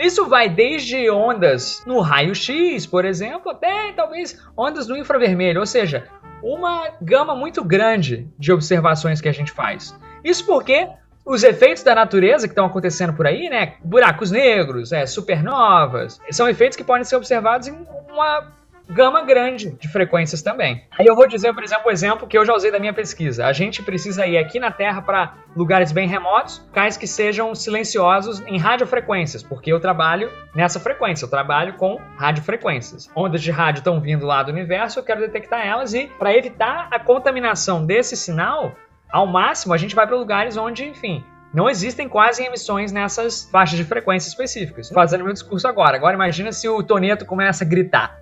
Isso 0.00 0.26
vai 0.26 0.48
desde 0.48 1.10
ondas 1.10 1.84
no 1.86 2.00
raio-x, 2.00 2.86
por 2.86 3.04
exemplo, 3.04 3.50
até 3.50 3.92
talvez 3.92 4.42
ondas 4.56 4.88
no 4.88 4.96
infravermelho, 4.96 5.60
ou 5.60 5.66
seja, 5.66 6.06
uma 6.42 6.88
gama 7.02 7.36
muito 7.36 7.62
grande 7.62 8.26
de 8.38 8.50
observações 8.50 9.20
que 9.20 9.28
a 9.28 9.32
gente 9.32 9.52
faz. 9.52 9.94
Isso 10.24 10.46
porque 10.46 10.88
os 11.22 11.42
efeitos 11.42 11.82
da 11.82 11.94
natureza 11.94 12.48
que 12.48 12.52
estão 12.52 12.64
acontecendo 12.64 13.12
por 13.12 13.26
aí, 13.26 13.50
né? 13.50 13.74
Buracos 13.84 14.30
negros, 14.30 14.90
é, 14.90 15.04
supernovas, 15.04 16.18
são 16.30 16.48
efeitos 16.48 16.78
que 16.78 16.84
podem 16.84 17.04
ser 17.04 17.16
observados 17.16 17.68
em 17.68 17.86
uma 18.10 18.52
gama 18.90 19.22
grande 19.22 19.70
de 19.70 19.88
frequências 19.88 20.42
também. 20.42 20.84
Aí 20.98 21.06
eu 21.06 21.14
vou 21.14 21.26
dizer, 21.26 21.54
por 21.54 21.62
exemplo, 21.62 21.86
o 21.86 21.90
exemplo 21.90 22.26
que 22.26 22.36
eu 22.36 22.44
já 22.44 22.54
usei 22.54 22.70
da 22.70 22.78
minha 22.78 22.92
pesquisa. 22.92 23.46
A 23.46 23.52
gente 23.52 23.82
precisa 23.82 24.26
ir 24.26 24.36
aqui 24.36 24.58
na 24.58 24.70
Terra 24.70 25.00
para 25.00 25.34
lugares 25.54 25.92
bem 25.92 26.08
remotos, 26.08 26.64
cais 26.72 26.96
que 26.96 27.06
sejam 27.06 27.54
silenciosos 27.54 28.40
em 28.46 28.58
radiofrequências, 28.58 29.42
porque 29.42 29.72
eu 29.72 29.80
trabalho 29.80 30.30
nessa 30.54 30.80
frequência, 30.80 31.24
eu 31.24 31.30
trabalho 31.30 31.74
com 31.74 32.00
radiofrequências. 32.16 33.08
Ondas 33.14 33.42
de 33.42 33.50
rádio 33.50 33.80
estão 33.80 34.00
vindo 34.00 34.26
lá 34.26 34.42
do 34.42 34.50
universo, 34.50 34.98
eu 34.98 35.04
quero 35.04 35.20
detectar 35.20 35.66
elas 35.66 35.94
e 35.94 36.06
para 36.18 36.36
evitar 36.36 36.88
a 36.90 36.98
contaminação 36.98 37.84
desse 37.84 38.16
sinal, 38.16 38.72
ao 39.10 39.26
máximo 39.26 39.72
a 39.72 39.76
gente 39.76 39.94
vai 39.94 40.06
para 40.06 40.16
lugares 40.16 40.56
onde, 40.56 40.84
enfim, 40.84 41.24
não 41.52 41.68
existem 41.68 42.08
quase 42.08 42.44
emissões 42.44 42.92
nessas 42.92 43.48
faixas 43.50 43.76
de 43.76 43.84
frequência 43.84 44.28
específicas. 44.28 44.88
Fazendo 44.88 45.24
meu 45.24 45.32
discurso 45.32 45.66
agora. 45.66 45.96
Agora 45.96 46.14
imagina 46.14 46.52
se 46.52 46.68
o 46.68 46.80
Toneto 46.80 47.26
começa 47.26 47.64
a 47.64 47.66
gritar. 47.66 48.19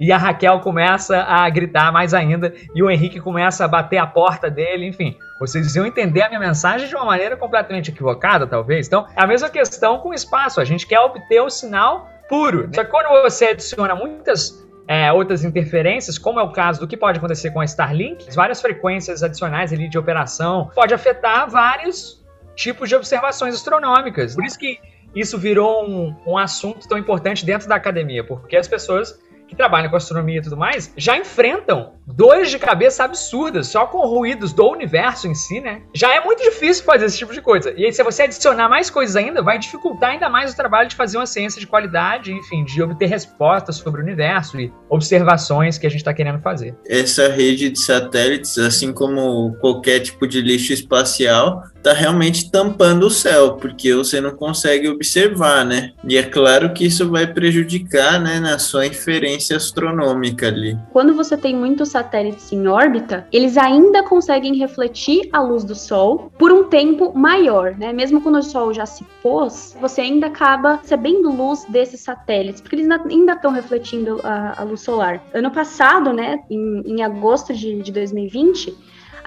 E 0.00 0.12
a 0.12 0.16
Raquel 0.16 0.60
começa 0.60 1.22
a 1.22 1.48
gritar 1.50 1.90
mais 1.92 2.14
ainda, 2.14 2.52
e 2.74 2.82
o 2.82 2.90
Henrique 2.90 3.20
começa 3.20 3.64
a 3.64 3.68
bater 3.68 3.98
a 3.98 4.06
porta 4.06 4.48
dele, 4.48 4.86
enfim. 4.86 5.16
Vocês 5.40 5.74
iam 5.74 5.86
entender 5.86 6.22
a 6.22 6.28
minha 6.28 6.40
mensagem 6.40 6.88
de 6.88 6.94
uma 6.94 7.04
maneira 7.04 7.36
completamente 7.36 7.90
equivocada, 7.90 8.46
talvez. 8.46 8.86
Então, 8.86 9.06
é 9.16 9.22
a 9.22 9.26
mesma 9.26 9.48
questão 9.48 9.98
com 9.98 10.10
o 10.10 10.14
espaço. 10.14 10.60
A 10.60 10.64
gente 10.64 10.86
quer 10.86 11.00
obter 11.00 11.40
o 11.40 11.50
sinal 11.50 12.08
puro. 12.28 12.68
Só 12.72 12.84
que 12.84 12.90
quando 12.90 13.08
você 13.22 13.46
adiciona 13.46 13.94
muitas 13.94 14.66
é, 14.86 15.12
outras 15.12 15.44
interferências, 15.44 16.16
como 16.16 16.40
é 16.40 16.42
o 16.42 16.50
caso 16.50 16.80
do 16.80 16.86
que 16.86 16.96
pode 16.96 17.18
acontecer 17.18 17.50
com 17.50 17.60
a 17.60 17.64
Starlink, 17.64 18.26
várias 18.34 18.60
frequências 18.60 19.22
adicionais 19.22 19.72
ali 19.72 19.88
de 19.88 19.98
operação, 19.98 20.70
pode 20.74 20.94
afetar 20.94 21.48
vários 21.50 22.24
tipos 22.54 22.88
de 22.88 22.96
observações 22.96 23.54
astronômicas. 23.54 24.34
Por 24.34 24.44
isso 24.44 24.58
que 24.58 24.78
isso 25.14 25.38
virou 25.38 25.88
um, 25.88 26.14
um 26.26 26.38
assunto 26.38 26.88
tão 26.88 26.98
importante 26.98 27.44
dentro 27.44 27.68
da 27.68 27.76
academia, 27.76 28.24
porque 28.24 28.56
as 28.56 28.66
pessoas 28.66 29.18
que 29.48 29.56
trabalham 29.56 29.90
com 29.90 29.96
astronomia 29.96 30.38
e 30.38 30.42
tudo 30.42 30.56
mais, 30.56 30.92
já 30.96 31.16
enfrentam 31.16 31.97
dores 32.14 32.50
de 32.50 32.58
cabeça 32.58 33.04
absurdas 33.04 33.68
só 33.68 33.86
com 33.86 34.06
ruídos 34.06 34.52
do 34.52 34.68
universo 34.68 35.28
em 35.28 35.34
si, 35.34 35.60
né? 35.60 35.82
Já 35.94 36.14
é 36.14 36.24
muito 36.24 36.42
difícil 36.42 36.84
fazer 36.84 37.06
esse 37.06 37.18
tipo 37.18 37.32
de 37.32 37.40
coisa. 37.40 37.72
E 37.76 37.84
aí, 37.84 37.92
se 37.92 38.02
você 38.02 38.22
adicionar 38.22 38.68
mais 38.68 38.90
coisas 38.90 39.16
ainda, 39.16 39.42
vai 39.42 39.58
dificultar 39.58 40.10
ainda 40.10 40.28
mais 40.28 40.52
o 40.52 40.56
trabalho 40.56 40.88
de 40.88 40.96
fazer 40.96 41.18
uma 41.18 41.26
ciência 41.26 41.60
de 41.60 41.66
qualidade, 41.66 42.32
enfim, 42.32 42.64
de 42.64 42.82
obter 42.82 43.06
respostas 43.06 43.76
sobre 43.76 44.00
o 44.00 44.04
universo 44.04 44.58
e 44.58 44.72
observações 44.88 45.78
que 45.78 45.86
a 45.86 45.90
gente 45.90 46.00
está 46.00 46.14
querendo 46.14 46.40
fazer. 46.40 46.74
Essa 46.86 47.28
rede 47.28 47.70
de 47.70 47.80
satélites, 47.80 48.58
assim 48.58 48.92
como 48.92 49.56
qualquer 49.60 50.00
tipo 50.00 50.26
de 50.26 50.40
lixo 50.40 50.72
espacial, 50.72 51.62
está 51.76 51.92
realmente 51.92 52.50
tampando 52.50 53.04
o 53.04 53.10
céu, 53.10 53.54
porque 53.54 53.94
você 53.94 54.20
não 54.20 54.32
consegue 54.32 54.88
observar, 54.88 55.64
né? 55.64 55.92
E 56.04 56.16
é 56.16 56.22
claro 56.22 56.72
que 56.72 56.84
isso 56.84 57.08
vai 57.10 57.26
prejudicar, 57.26 58.20
né, 58.20 58.40
na 58.40 58.58
sua 58.58 58.86
inferência 58.86 59.56
astronômica 59.56 60.48
ali. 60.48 60.76
Quando 60.92 61.14
você 61.14 61.36
tem 61.36 61.54
muitos 61.54 61.88
satélites 61.98 62.52
em 62.52 62.66
órbita, 62.68 63.26
eles 63.32 63.56
ainda 63.56 64.02
conseguem 64.04 64.54
refletir 64.56 65.28
a 65.32 65.40
luz 65.40 65.64
do 65.64 65.74
Sol 65.74 66.30
por 66.38 66.52
um 66.52 66.64
tempo 66.64 67.12
maior, 67.16 67.76
né? 67.76 67.92
Mesmo 67.92 68.20
quando 68.20 68.38
o 68.38 68.42
Sol 68.42 68.72
já 68.72 68.86
se 68.86 69.04
pôs, 69.22 69.76
você 69.80 70.02
ainda 70.02 70.28
acaba 70.28 70.76
recebendo 70.76 71.30
luz 71.30 71.64
desses 71.68 72.00
satélites, 72.00 72.60
porque 72.60 72.76
eles 72.76 72.88
ainda 72.88 73.32
estão 73.32 73.50
refletindo 73.50 74.20
a, 74.22 74.60
a, 74.60 74.64
luz 74.64 74.80
solar. 74.80 75.22
Ano 75.34 75.50
passado, 75.50 76.12
né, 76.12 76.40
em, 76.48 76.82
em 76.86 77.02
agosto 77.02 77.52
de, 77.52 77.82
de 77.82 77.90
2020, 77.90 78.76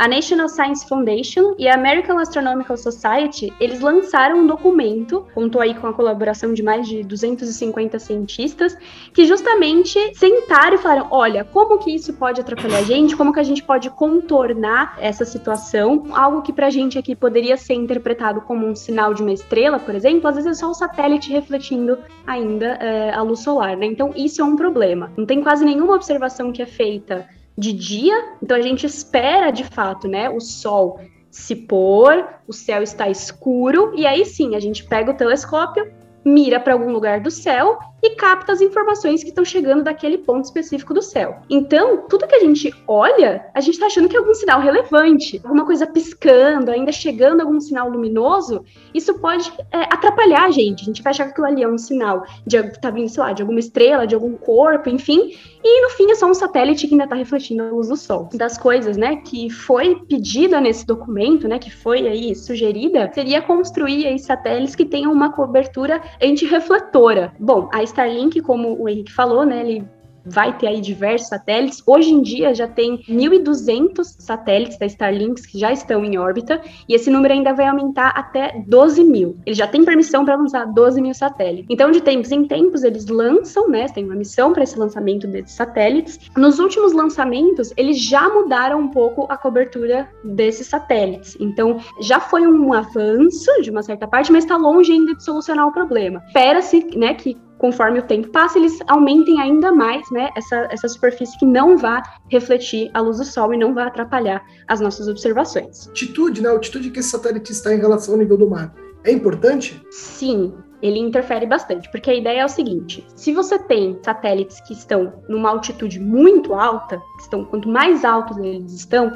a 0.02 0.08
National 0.08 0.50
Science 0.50 0.88
Foundation 0.88 1.54
e 1.60 1.68
a 1.68 1.76
American 1.76 2.18
Astronomical 2.18 2.76
Society, 2.76 3.54
eles 3.60 3.82
lançaram 3.82 4.40
um 4.40 4.48
documento, 4.48 5.28
contou 5.32 5.62
aí 5.62 5.76
com 5.76 5.86
a 5.86 5.94
colaboração 5.94 6.56
de 6.56 6.64
mais 6.64 6.88
de 6.88 7.04
250 7.04 8.00
cientistas, 8.00 8.76
que 9.14 9.28
justamente 9.28 10.00
sentaram 10.16 10.74
e 10.74 10.80
falaram, 10.80 11.08
olha, 11.12 11.44
como 11.44 11.78
que 11.78 11.94
isso 11.94 12.14
pode 12.14 12.42
atrapalhar 12.42 12.80
a 12.80 12.82
gente, 12.82 13.16
como 13.16 13.32
que 13.32 13.40
a 13.40 13.44
gente 13.44 13.62
pode 13.62 13.92
contornar 13.92 14.98
essa 15.00 15.24
situação, 15.24 16.06
algo 16.14 16.42
que 16.42 16.52
pra 16.52 16.72
gente 16.72 16.98
aqui 16.98 17.16
poderia 17.16 17.56
ser 17.56 17.76
interpretado 17.76 18.42
como 18.42 18.66
um 18.66 18.76
sinal 18.76 19.14
de 19.14 19.22
uma 19.22 19.32
estrela, 19.32 19.78
por 19.78 19.94
exemplo, 19.94 20.28
às 20.28 20.34
vezes 20.34 20.50
é 20.50 20.54
só 20.56 20.72
um 20.72 20.74
satélite 20.74 21.32
refletindo 21.32 22.00
ainda 22.26 22.66
é, 22.82 23.14
a 23.14 23.22
luz 23.22 23.42
solar, 23.42 23.78
né? 23.78 23.86
Então 23.86 24.12
isso 24.16 24.42
é 24.42 24.44
um 24.44 24.56
problema. 24.56 25.12
Não 25.16 25.28
tem 25.28 25.44
quase 25.44 25.64
nenhuma 25.64 25.94
observação 25.94 26.52
que 26.52 26.64
é 26.64 26.66
feita 26.66 27.30
de 27.58 27.74
dia, 27.74 28.36
então 28.42 28.56
a 28.56 28.62
gente 28.62 28.86
espera 28.86 29.52
de 29.52 29.64
fato, 29.64 30.08
né, 30.08 30.30
o 30.30 30.40
sol 30.40 31.00
se 31.30 31.56
pôr, 31.56 32.28
o 32.48 32.54
céu 32.54 32.84
está 32.84 33.10
escuro, 33.10 33.94
e 33.96 34.06
aí 34.06 34.26
sim 34.26 34.56
a 34.56 34.60
gente 34.60 34.84
pega 34.84 35.12
o 35.12 35.16
telescópio, 35.16 35.92
mira 36.26 36.60
para 36.60 36.74
algum 36.74 36.92
lugar 36.92 37.22
do 37.22 37.32
céu 37.32 37.80
e 38.02 38.16
capta 38.16 38.52
as 38.52 38.62
informações 38.62 39.24
que 39.24 39.30
estão 39.30 39.46
chegando 39.46 39.84
daquele 39.84 40.18
ponto 40.18 40.46
específico 40.46 40.94
do 40.94 41.02
céu. 41.02 41.38
Então, 41.50 42.06
tudo 42.08 42.28
que 42.28 42.36
a 42.36 42.40
gente 42.40 42.74
olha, 42.88 43.46
a 43.54 43.62
gente 43.62 43.76
está 43.76 43.86
achando 43.86 44.10
que 44.10 44.16
é 44.16 44.20
algum 44.20 44.34
sinal 44.34 44.60
relevante, 44.60 45.40
alguma 45.44 45.66
coisa 45.66 45.86
piscando, 45.86 46.72
ainda 46.72 46.92
chegando 46.92 47.42
algum 47.42 47.60
sinal 47.60 47.90
luminoso, 47.90 48.64
isso 48.94 49.14
pode 49.20 49.52
é, 49.72 49.82
atrapalhar 49.84 50.46
a 50.46 50.52
gente. 50.52 50.82
A 50.82 50.86
gente 50.86 51.04
vai 51.04 51.12
achar 51.12 51.26
que 51.26 51.32
aquilo 51.32 51.48
ali 51.48 51.64
é 51.64 51.68
um 51.68 51.78
sinal 51.78 52.26
de 52.46 52.62
tá 52.80 52.90
vindo, 52.90 53.10
sei 53.10 53.24
lá, 53.24 53.34
de 53.34 53.42
alguma 53.42 53.60
estrela, 53.60 54.08
de 54.08 54.16
algum 54.16 54.34
corpo, 54.34 54.90
enfim. 54.90 55.36
E 55.64 55.82
no 55.82 55.90
fim 55.92 56.10
é 56.10 56.16
só 56.16 56.26
um 56.28 56.34
satélite 56.34 56.88
que 56.88 56.94
ainda 56.94 57.04
está 57.04 57.16
refletindo 57.16 57.64
a 57.64 57.68
luz 57.68 57.88
do 57.88 57.96
Sol. 57.96 58.30
Das 58.34 58.58
coisas, 58.58 58.98
né, 58.98 59.18
que 59.18 59.50
foi 59.50 59.96
pedida 60.08 60.60
nesse 60.60 60.86
documento, 60.86 61.48
né, 61.48 61.60
que 61.60 61.72
foi 61.72 62.08
aí 62.08 62.36
sugerida, 62.36 63.12
seria 63.14 63.42
construir 63.42 64.08
aí 64.08 64.18
satélites 64.18 64.76
que 64.76 64.86
tenham 64.86 65.12
uma 65.12 65.32
cobertura 65.32 66.02
antirrefletora. 66.22 67.34
Bom, 67.40 67.70
a 67.72 67.84
Starlink, 67.92 68.42
como 68.42 68.82
o 68.82 68.90
Henrique 68.90 69.12
falou, 69.12 69.46
né, 69.46 69.62
ele 69.62 69.86
vai 70.26 70.58
ter 70.58 70.68
aí 70.68 70.82
diversos 70.82 71.30
satélites. 71.30 71.82
Hoje 71.86 72.12
em 72.12 72.22
dia 72.22 72.54
já 72.54 72.68
tem 72.68 73.00
1.200 73.04 74.04
satélites 74.04 74.78
da 74.78 74.86
Starlink 74.86 75.42
que 75.48 75.58
já 75.58 75.72
estão 75.72 76.04
em 76.06 76.18
órbita 76.18 76.62
e 76.88 76.94
esse 76.94 77.10
número 77.10 77.34
ainda 77.34 77.54
vai 77.54 77.68
aumentar 77.68 78.10
até 78.10 78.64
12 78.68 79.04
mil. 79.04 79.38
Ele 79.46 79.56
já 79.56 79.68
tem 79.68 79.84
permissão 79.84 80.24
para 80.26 80.36
lançar 80.36 80.66
12 80.66 81.02
mil 81.02 81.14
satélites. 81.14 81.66
Então, 81.70 81.92
de 81.92 82.02
tempos 82.02 82.32
em 82.32 82.46
tempos, 82.46 82.84
eles 82.84 83.08
lançam, 83.08 83.70
né? 83.70 83.88
Tem 83.88 84.04
uma 84.04 84.16
missão 84.16 84.54
para 84.54 84.64
esse 84.64 84.78
lançamento 84.78 85.28
desses 85.28 85.56
satélites. 85.56 86.20
Nos 86.38 86.60
últimos 86.60 86.94
lançamentos, 86.94 87.74
eles 87.76 88.00
já 88.00 88.30
mudaram 88.30 88.80
um 88.80 88.88
pouco 88.88 89.26
a 89.30 89.38
cobertura 89.38 90.10
desses 90.24 90.68
satélites. 90.68 91.38
Então, 91.40 91.80
já 92.02 92.20
foi 92.20 92.46
um 92.46 92.74
avanço 92.74 93.62
de 93.62 93.70
uma 93.70 93.82
certa 93.82 94.08
parte, 94.08 94.32
mas 94.32 94.44
está 94.44 94.58
longe 94.58 94.92
ainda 94.92 95.16
de 95.16 95.24
solucionar 95.24 95.68
o 95.68 95.72
problema. 95.72 96.22
Espera-se, 96.28 96.86
né, 96.96 97.14
que 97.14 97.38
conforme 97.62 98.00
o 98.00 98.02
tempo 98.02 98.28
passa, 98.30 98.58
eles 98.58 98.80
aumentem 98.88 99.40
ainda 99.40 99.72
mais 99.72 100.10
né, 100.10 100.32
essa, 100.36 100.68
essa 100.72 100.88
superfície 100.88 101.38
que 101.38 101.46
não 101.46 101.78
vá 101.78 102.02
refletir 102.28 102.90
a 102.92 103.00
luz 103.00 103.20
do 103.20 103.24
Sol 103.24 103.54
e 103.54 103.58
não 103.58 103.72
vá 103.72 103.86
atrapalhar 103.86 104.44
as 104.68 104.82
nossas 104.82 105.08
observações. 105.08 105.88
Altitude, 105.88 106.42
né? 106.42 106.50
A 106.50 106.54
altitude 106.54 106.90
que 106.90 107.00
esse 107.00 107.10
satélite 107.10 107.52
está 107.52 107.72
em 107.72 107.78
relação 107.78 108.16
ao 108.16 108.20
nível 108.20 108.36
do 108.36 108.50
mar. 108.50 108.74
É 109.04 109.12
importante? 109.12 109.80
Sim, 109.92 110.56
ele 110.82 110.98
interfere 110.98 111.46
bastante, 111.46 111.90
porque 111.92 112.10
a 112.10 112.16
ideia 112.16 112.42
é 112.42 112.46
o 112.46 112.50
seguinte: 112.50 113.06
se 113.16 113.32
você 113.32 113.60
tem 113.60 114.00
satélites 114.04 114.60
que 114.62 114.74
estão 114.74 115.14
numa 115.30 115.52
altitude 115.52 116.00
muito 116.00 116.56
alta, 116.56 116.98
que 117.18 117.22
estão 117.22 117.46
quanto 117.46 117.70
mais 117.70 118.04
altos 118.04 118.38
eles 118.38 118.74
estão, 118.74 119.12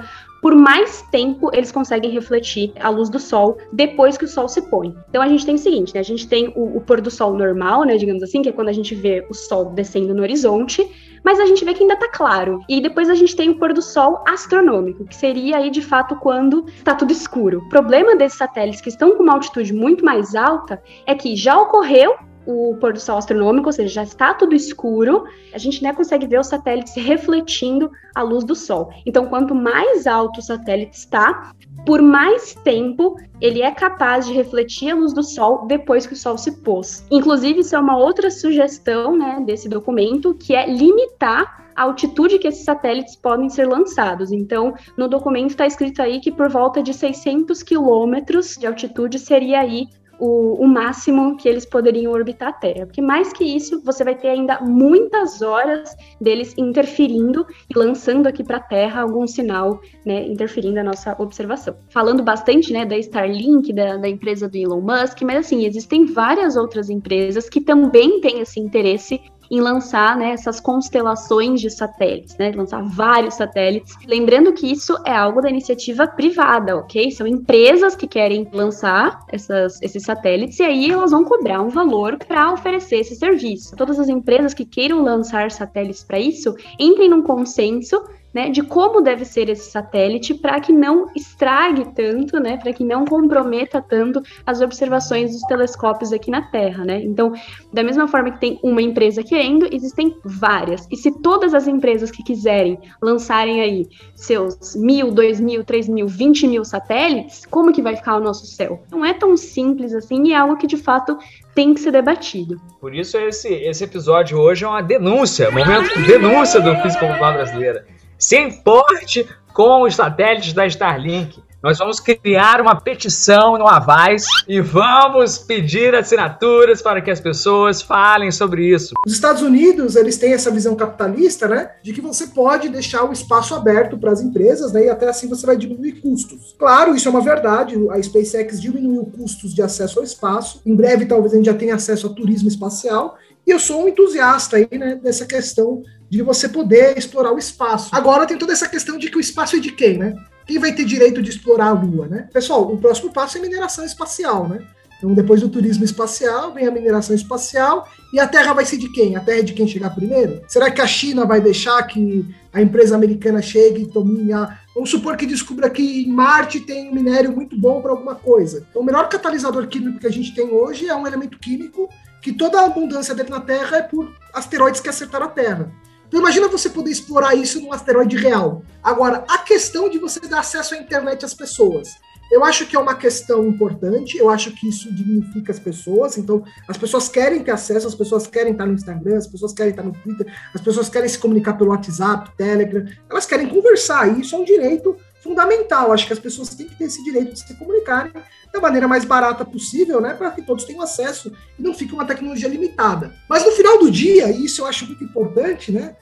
por 0.45 0.53
mais 0.53 1.01
tempo 1.09 1.49
eles 1.55 1.71
conseguem 1.71 2.11
refletir 2.11 2.71
a 2.79 2.87
luz 2.89 3.09
do 3.09 3.19
sol 3.19 3.57
depois 3.73 4.15
que 4.15 4.25
o 4.25 4.27
sol 4.27 4.47
se 4.47 4.61
põe. 4.69 4.95
Então 5.09 5.19
a 5.19 5.27
gente 5.27 5.43
tem 5.43 5.55
o 5.55 5.57
seguinte, 5.57 5.91
né? 5.95 6.01
A 6.01 6.03
gente 6.03 6.27
tem 6.27 6.53
o, 6.55 6.77
o 6.77 6.81
pôr 6.81 7.01
do 7.01 7.09
sol 7.09 7.33
normal, 7.33 7.83
né? 7.83 7.97
Digamos 7.97 8.21
assim, 8.21 8.43
que 8.43 8.49
é 8.49 8.51
quando 8.51 8.69
a 8.69 8.71
gente 8.71 8.93
vê 8.93 9.25
o 9.27 9.33
sol 9.33 9.71
descendo 9.71 10.13
no 10.13 10.21
horizonte, 10.21 10.87
mas 11.23 11.39
a 11.39 11.47
gente 11.47 11.65
vê 11.65 11.73
que 11.73 11.81
ainda 11.81 11.95
tá 11.95 12.07
claro. 12.09 12.59
E 12.69 12.79
depois 12.79 13.09
a 13.09 13.15
gente 13.15 13.35
tem 13.35 13.49
o 13.49 13.57
pôr 13.57 13.73
do 13.73 13.81
sol 13.81 14.23
astronômico, 14.27 15.03
que 15.05 15.15
seria 15.15 15.57
aí 15.57 15.71
de 15.71 15.81
fato 15.81 16.15
quando 16.17 16.67
tá 16.83 16.93
tudo 16.93 17.11
escuro. 17.11 17.63
O 17.65 17.69
problema 17.69 18.15
desses 18.15 18.37
satélites 18.37 18.81
que 18.81 18.89
estão 18.89 19.17
com 19.17 19.23
uma 19.23 19.33
altitude 19.33 19.73
muito 19.73 20.05
mais 20.05 20.35
alta 20.35 20.79
é 21.07 21.15
que 21.15 21.35
já 21.35 21.59
ocorreu 21.59 22.13
o 22.45 22.75
pôr 22.79 22.93
do 22.93 22.99
sol 22.99 23.17
astronômico, 23.17 23.67
ou 23.67 23.73
seja, 23.73 23.93
já 23.95 24.03
está 24.03 24.33
tudo 24.33 24.55
escuro, 24.55 25.25
a 25.53 25.57
gente 25.57 25.81
né, 25.83 25.93
consegue 25.93 26.27
ver 26.27 26.39
os 26.39 26.47
satélites 26.47 26.95
refletindo 26.95 27.91
a 28.13 28.21
luz 28.21 28.43
do 28.43 28.55
sol. 28.55 28.91
Então, 29.05 29.27
quanto 29.27 29.53
mais 29.53 30.07
alto 30.07 30.39
o 30.39 30.43
satélite 30.43 30.97
está, 30.97 31.51
por 31.85 32.01
mais 32.01 32.55
tempo 32.63 33.15
ele 33.41 33.61
é 33.61 33.71
capaz 33.71 34.25
de 34.25 34.33
refletir 34.33 34.91
a 34.91 34.95
luz 34.95 35.13
do 35.13 35.23
sol 35.23 35.65
depois 35.67 36.05
que 36.05 36.13
o 36.13 36.17
sol 36.17 36.37
se 36.37 36.51
pôs. 36.63 37.05
Inclusive, 37.11 37.59
isso 37.59 37.75
é 37.75 37.79
uma 37.79 37.97
outra 37.97 38.31
sugestão 38.31 39.15
né, 39.17 39.43
desse 39.45 39.67
documento, 39.67 40.33
que 40.33 40.55
é 40.55 40.65
limitar 40.67 41.65
a 41.75 41.83
altitude 41.83 42.39
que 42.39 42.47
esses 42.47 42.63
satélites 42.63 43.15
podem 43.15 43.49
ser 43.49 43.67
lançados. 43.67 44.31
Então, 44.31 44.73
no 44.95 45.07
documento 45.07 45.49
está 45.49 45.67
escrito 45.67 46.01
aí 46.01 46.21
que 46.21 46.31
por 46.31 46.49
volta 46.49 46.81
de 46.81 46.93
600 46.93 47.61
quilômetros 47.61 48.55
de 48.55 48.65
altitude 48.65 49.19
seria 49.19 49.59
aí 49.59 49.87
o, 50.19 50.63
o, 50.63 50.67
máximo 50.67 51.37
que 51.37 51.47
eles 51.47 51.65
poderiam 51.65 52.11
orbitar 52.11 52.49
a 52.49 52.53
Terra. 52.53 52.85
Porque 52.85 53.01
mais 53.01 53.33
que 53.33 53.43
isso, 53.43 53.81
você 53.83 54.03
vai 54.03 54.15
ter 54.15 54.29
ainda 54.29 54.59
muitas 54.61 55.41
horas 55.41 55.95
deles 56.19 56.53
interferindo 56.57 57.45
e 57.69 57.77
lançando 57.77 58.27
aqui 58.27 58.43
para 58.43 58.57
a 58.57 58.61
Terra 58.61 59.01
algum 59.01 59.27
sinal, 59.27 59.79
né, 60.05 60.25
interferindo 60.27 60.79
a 60.79 60.83
nossa 60.83 61.15
observação. 61.19 61.75
Falando 61.89 62.23
bastante, 62.23 62.71
né, 62.71 62.85
da 62.85 62.97
Starlink, 62.97 63.71
da, 63.73 63.97
da 63.97 64.09
empresa 64.09 64.47
do 64.47 64.57
Elon 64.57 64.81
Musk, 64.81 65.21
mas 65.23 65.45
assim, 65.45 65.65
existem 65.65 66.05
várias 66.05 66.55
outras 66.55 66.89
empresas 66.89 67.49
que 67.49 67.61
também 67.61 68.21
têm 68.21 68.39
esse 68.39 68.59
interesse 68.59 69.21
em 69.49 69.59
lançar 69.59 70.17
né, 70.17 70.31
essas 70.31 70.59
constelações 70.59 71.61
de 71.61 71.69
satélites, 71.69 72.37
né, 72.37 72.51
lançar 72.55 72.83
vários 72.83 73.35
satélites. 73.35 73.95
Lembrando 74.07 74.53
que 74.53 74.71
isso 74.71 74.97
é 75.05 75.15
algo 75.15 75.41
da 75.41 75.49
iniciativa 75.49 76.07
privada, 76.07 76.77
ok? 76.77 77.11
São 77.11 77.27
empresas 77.27 77.95
que 77.95 78.07
querem 78.07 78.47
lançar 78.51 79.19
essas, 79.31 79.81
esses 79.81 80.03
satélites 80.03 80.59
e 80.59 80.63
aí 80.63 80.91
elas 80.91 81.11
vão 81.11 81.23
cobrar 81.23 81.61
um 81.61 81.69
valor 81.69 82.17
para 82.17 82.51
oferecer 82.51 82.97
esse 82.97 83.15
serviço. 83.15 83.75
Todas 83.75 83.99
as 83.99 84.09
empresas 84.09 84.53
que 84.53 84.65
queiram 84.65 85.03
lançar 85.03 85.51
satélites 85.51 86.03
para 86.03 86.19
isso 86.19 86.55
entrem 86.79 87.09
num 87.09 87.21
consenso 87.21 88.03
né, 88.35 88.49
de 88.49 88.61
como 88.61 88.99
deve 88.99 89.23
ser 89.23 89.47
esse 89.47 89.71
satélite 89.71 90.33
para 90.33 90.59
que 90.59 90.73
não 90.73 91.07
estrague 91.15 91.85
tanto, 91.95 92.37
né, 92.37 92.57
para 92.57 92.73
que 92.73 92.83
não 92.83 93.05
comprometa 93.05 93.81
tanto 93.81 94.21
as 94.45 94.59
observações 94.59 95.31
dos 95.31 95.41
telescópios 95.43 96.11
aqui 96.11 96.29
na 96.29 96.41
Terra, 96.41 96.83
né? 96.83 97.01
Então, 97.01 97.31
da 97.71 97.81
mesma 97.81 98.09
forma 98.09 98.31
que 98.31 98.41
tem 98.41 98.59
uma 98.61 98.81
empresa 98.81 99.23
querendo, 99.23 99.69
existem 99.71 100.17
várias. 100.25 100.85
E 100.91 100.97
se 100.97 101.21
todas 101.21 101.53
as 101.53 101.65
empresas 101.65 102.11
que 102.11 102.21
quiserem 102.23 102.77
lançarem 103.01 103.61
aí 103.61 103.87
seus 104.13 104.75
mil, 104.75 105.11
dois 105.11 105.39
mil, 105.39 105.63
três 105.63 105.87
mil, 105.87 106.05
vinte 106.05 106.45
mil 106.45 106.65
satélites, 106.65 107.45
como 107.45 107.71
que 107.71 107.81
vai 107.81 107.95
ficar 107.95 108.17
o 108.17 108.19
nosso 108.19 108.45
céu? 108.45 108.83
Não 108.91 109.05
é 109.05 109.13
tão 109.13 109.37
simples 109.37 109.93
assim 109.93 110.27
e 110.27 110.33
é 110.33 110.35
algo 110.35 110.57
que 110.57 110.67
de 110.67 110.75
fato 110.75 111.17
tem 111.55 111.73
que 111.73 111.79
ser 111.79 111.91
debatido. 111.91 112.59
Por 112.81 112.93
isso 112.93 113.17
esse, 113.17 113.47
esse 113.47 113.85
episódio 113.85 114.37
hoje 114.37 114.65
é 114.65 114.67
uma 114.67 114.83
denúncia, 114.83 115.49
momento 115.49 115.97
de 115.97 116.05
denúncia 116.05 116.59
do 116.59 116.75
Física 116.81 117.07
Popular 117.07 117.33
Brasileira 117.33 117.94
se 118.17 118.39
importe 118.39 119.27
com 119.53 119.83
os 119.83 119.95
satélites 119.95 120.53
da 120.53 120.65
Starlink. 120.67 121.43
Nós 121.63 121.79
vamos 121.79 121.99
criar 121.99 122.61
uma 122.61 122.79
petição 122.79 123.57
no 123.57 123.67
Avaz 123.67 124.27
e 124.47 124.61
vamos 124.61 125.39
pedir 125.39 125.95
assinaturas 125.95 126.79
para 126.79 127.01
que 127.01 127.09
as 127.09 127.19
pessoas 127.19 127.81
falem 127.81 128.29
sobre 128.29 128.71
isso. 128.71 128.93
Os 129.03 129.13
Estados 129.13 129.41
Unidos, 129.41 129.95
eles 129.95 130.15
têm 130.15 130.33
essa 130.33 130.51
visão 130.51 130.75
capitalista, 130.75 131.47
né, 131.47 131.71
de 131.81 131.91
que 131.91 132.01
você 132.01 132.27
pode 132.27 132.69
deixar 132.69 133.03
o 133.03 133.11
espaço 133.11 133.55
aberto 133.55 133.97
para 133.97 134.11
as 134.11 134.21
empresas, 134.21 134.71
né, 134.73 134.85
e 134.85 134.89
até 134.91 135.09
assim 135.09 135.27
você 135.27 135.43
vai 135.43 135.57
diminuir 135.57 135.93
custos. 135.93 136.53
Claro, 136.59 136.95
isso 136.95 137.07
é 137.07 137.11
uma 137.11 137.21
verdade, 137.21 137.75
a 137.89 137.99
SpaceX 137.99 138.61
diminuiu 138.61 139.11
custos 139.17 139.51
de 139.51 139.63
acesso 139.63 139.97
ao 139.97 140.05
espaço. 140.05 140.61
Em 140.63 140.75
breve 140.75 141.07
talvez 141.07 141.33
a 141.33 141.37
gente 141.37 141.47
já 141.47 141.53
tenha 141.55 141.73
acesso 141.73 142.05
a 142.05 142.11
turismo 142.11 142.47
espacial, 142.47 143.17
e 143.47 143.49
eu 143.49 143.57
sou 143.59 143.83
um 143.83 143.87
entusiasta 143.87 144.57
aí, 144.57 144.67
né, 144.71 144.99
dessa 145.01 145.25
questão 145.25 145.81
de 146.09 146.21
você 146.21 146.47
poder 146.47 146.97
explorar 146.97 147.33
o 147.33 147.37
espaço. 147.37 147.89
Agora 147.91 148.25
tem 148.25 148.37
toda 148.37 148.53
essa 148.53 148.67
questão 148.67 148.97
de 148.97 149.09
que 149.09 149.17
o 149.17 149.21
espaço 149.21 149.55
é 149.55 149.59
de 149.59 149.71
quem, 149.71 149.97
né? 149.97 150.15
Quem 150.45 150.59
vai 150.59 150.73
ter 150.73 150.85
direito 150.85 151.21
de 151.21 151.29
explorar 151.29 151.67
a 151.67 151.73
Lua, 151.73 152.07
né? 152.07 152.29
Pessoal, 152.31 152.71
o 152.71 152.77
próximo 152.77 153.11
passo 153.11 153.37
é 153.37 153.41
mineração 153.41 153.83
espacial, 153.83 154.47
né? 154.47 154.59
Então, 154.97 155.13
depois 155.13 155.41
do 155.41 155.49
turismo 155.49 155.83
espacial, 155.83 156.53
vem 156.53 156.67
a 156.67 156.71
mineração 156.71 157.15
espacial 157.15 157.87
e 158.13 158.19
a 158.19 158.27
Terra 158.27 158.53
vai 158.53 158.65
ser 158.65 158.77
de 158.77 158.89
quem? 158.91 159.15
A 159.15 159.19
Terra 159.19 159.39
é 159.39 159.43
de 159.43 159.53
quem 159.53 159.67
chegar 159.67 159.93
primeiro? 159.93 160.41
Será 160.47 160.71
que 160.71 160.81
a 160.81 160.87
China 160.87 161.25
vai 161.25 161.41
deixar 161.41 161.83
que 161.83 162.25
a 162.53 162.61
empresa 162.61 162.95
americana 162.95 163.41
chegue 163.41 163.83
e 163.83 163.87
tome 163.87 164.31
a... 164.31 164.57
Vamos 164.73 164.89
supor 164.89 165.17
que 165.17 165.25
descubra 165.25 165.69
que 165.69 166.03
em 166.03 166.09
Marte 166.09 166.59
tem 166.61 166.89
um 166.89 166.93
minério 166.93 167.31
muito 167.31 167.59
bom 167.59 167.81
para 167.81 167.91
alguma 167.91 168.15
coisa. 168.15 168.65
Então, 168.69 168.81
o 168.81 168.85
melhor 168.85 169.09
catalisador 169.09 169.67
químico 169.67 169.99
que 169.99 170.07
a 170.07 170.11
gente 170.11 170.33
tem 170.33 170.49
hoje 170.49 170.87
é 170.87 170.95
um 170.95 171.05
elemento 171.05 171.37
químico 171.39 171.89
que 172.21 172.33
toda 172.33 172.59
a 172.59 172.65
abundância 172.65 173.13
dele 173.13 173.29
na 173.29 173.41
Terra 173.41 173.77
é 173.77 173.81
por 173.81 174.11
asteroides 174.33 174.81
que 174.81 174.89
acertaram 174.89 175.27
a 175.27 175.29
Terra. 175.29 175.71
Então 176.15 176.23
imagina 176.23 176.47
você 176.47 176.69
poder 176.69 176.91
explorar 176.91 177.35
isso 177.35 177.59
num 177.59 177.73
asteroide 177.73 178.15
real. 178.15 178.63
Agora, 178.81 179.25
a 179.27 179.39
questão 179.39 179.89
de 179.89 179.99
você 179.99 180.17
dar 180.21 180.39
acesso 180.39 180.73
à 180.73 180.77
internet 180.77 181.25
às 181.25 181.33
pessoas. 181.33 181.89
Eu 182.31 182.45
acho 182.45 182.65
que 182.65 182.73
é 182.73 182.79
uma 182.79 182.95
questão 182.95 183.45
importante, 183.45 184.17
eu 184.17 184.29
acho 184.29 184.51
que 184.51 184.69
isso 184.69 184.89
dignifica 184.93 185.51
as 185.51 185.59
pessoas, 185.59 186.17
então 186.17 186.41
as 186.69 186.77
pessoas 186.77 187.09
querem 187.09 187.43
ter 187.43 187.51
acesso, 187.51 187.85
as 187.85 187.93
pessoas 187.93 188.27
querem 188.27 188.53
estar 188.53 188.65
no 188.65 188.71
Instagram, 188.71 189.17
as 189.17 189.27
pessoas 189.27 189.51
querem 189.51 189.71
estar 189.71 189.83
no 189.83 189.91
Twitter, 189.91 190.33
as 190.53 190.61
pessoas 190.61 190.87
querem 190.87 191.09
se 191.09 191.19
comunicar 191.19 191.55
pelo 191.55 191.71
WhatsApp, 191.71 192.31
Telegram, 192.37 192.85
elas 193.09 193.25
querem 193.25 193.49
conversar, 193.49 194.07
e 194.07 194.21
isso 194.21 194.35
é 194.35 194.39
um 194.39 194.45
direito 194.45 194.95
fundamental. 195.21 195.91
Acho 195.91 196.07
que 196.07 196.13
as 196.13 196.19
pessoas 196.19 196.55
têm 196.55 196.65
que 196.65 196.77
ter 196.77 196.85
esse 196.85 197.03
direito 197.03 197.33
de 197.33 197.39
se 197.39 197.53
comunicarem 197.55 198.13
da 198.53 198.61
maneira 198.61 198.87
mais 198.87 199.03
barata 199.03 199.43
possível, 199.43 199.99
né, 199.99 200.13
para 200.13 200.31
que 200.31 200.41
todos 200.41 200.63
tenham 200.63 200.81
acesso 200.81 201.33
e 201.59 201.61
não 201.61 201.73
fique 201.73 201.93
uma 201.93 202.05
tecnologia 202.05 202.47
limitada. 202.47 203.13
Mas 203.29 203.45
no 203.45 203.51
final 203.51 203.77
do 203.79 203.91
dia, 203.91 204.31
e 204.31 204.45
isso 204.45 204.61
eu 204.61 204.65
acho 204.65 204.85
muito 204.85 205.03
importante, 205.03 205.73
né, 205.73 205.97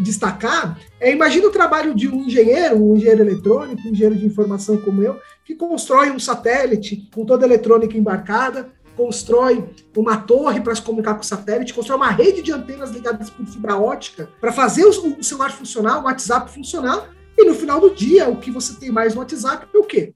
destacar, 0.00 0.78
é 0.98 1.12
imagina 1.12 1.46
o 1.46 1.52
trabalho 1.52 1.94
de 1.94 2.08
um 2.08 2.24
engenheiro, 2.24 2.76
um 2.76 2.96
engenheiro 2.96 3.22
eletrônico, 3.22 3.82
um 3.86 3.92
engenheiro 3.92 4.16
de 4.16 4.26
informação 4.26 4.76
como 4.78 5.02
eu, 5.02 5.18
que 5.44 5.54
constrói 5.54 6.10
um 6.10 6.18
satélite 6.18 7.08
com 7.14 7.24
toda 7.24 7.44
a 7.44 7.48
eletrônica 7.48 7.96
embarcada, 7.96 8.70
constrói 8.96 9.64
uma 9.96 10.16
torre 10.16 10.60
para 10.60 10.74
se 10.74 10.82
comunicar 10.82 11.14
com 11.14 11.22
o 11.22 11.24
satélite, 11.24 11.72
constrói 11.72 11.96
uma 11.96 12.10
rede 12.10 12.42
de 12.42 12.52
antenas 12.52 12.90
ligadas 12.90 13.30
por 13.30 13.46
fibra 13.46 13.76
ótica 13.76 14.28
para 14.40 14.52
fazer 14.52 14.84
o 14.84 15.22
celular 15.22 15.50
funcionar, 15.50 16.00
o 16.00 16.04
WhatsApp 16.04 16.50
funcionar, 16.52 17.08
e 17.38 17.44
no 17.44 17.54
final 17.54 17.80
do 17.80 17.94
dia, 17.94 18.28
o 18.28 18.36
que 18.36 18.50
você 18.50 18.74
tem 18.74 18.90
mais 18.90 19.14
no 19.14 19.20
WhatsApp 19.20 19.66
é 19.72 19.78
o 19.78 19.84
quê? 19.84 20.12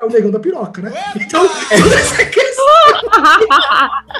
É 0.00 0.04
o 0.04 0.08
negão 0.08 0.30
da 0.30 0.38
piroca, 0.38 0.80
né? 0.80 0.92
Então, 1.16 1.42
toda 1.48 1.94
essa 1.96 2.24
questão. 2.24 2.64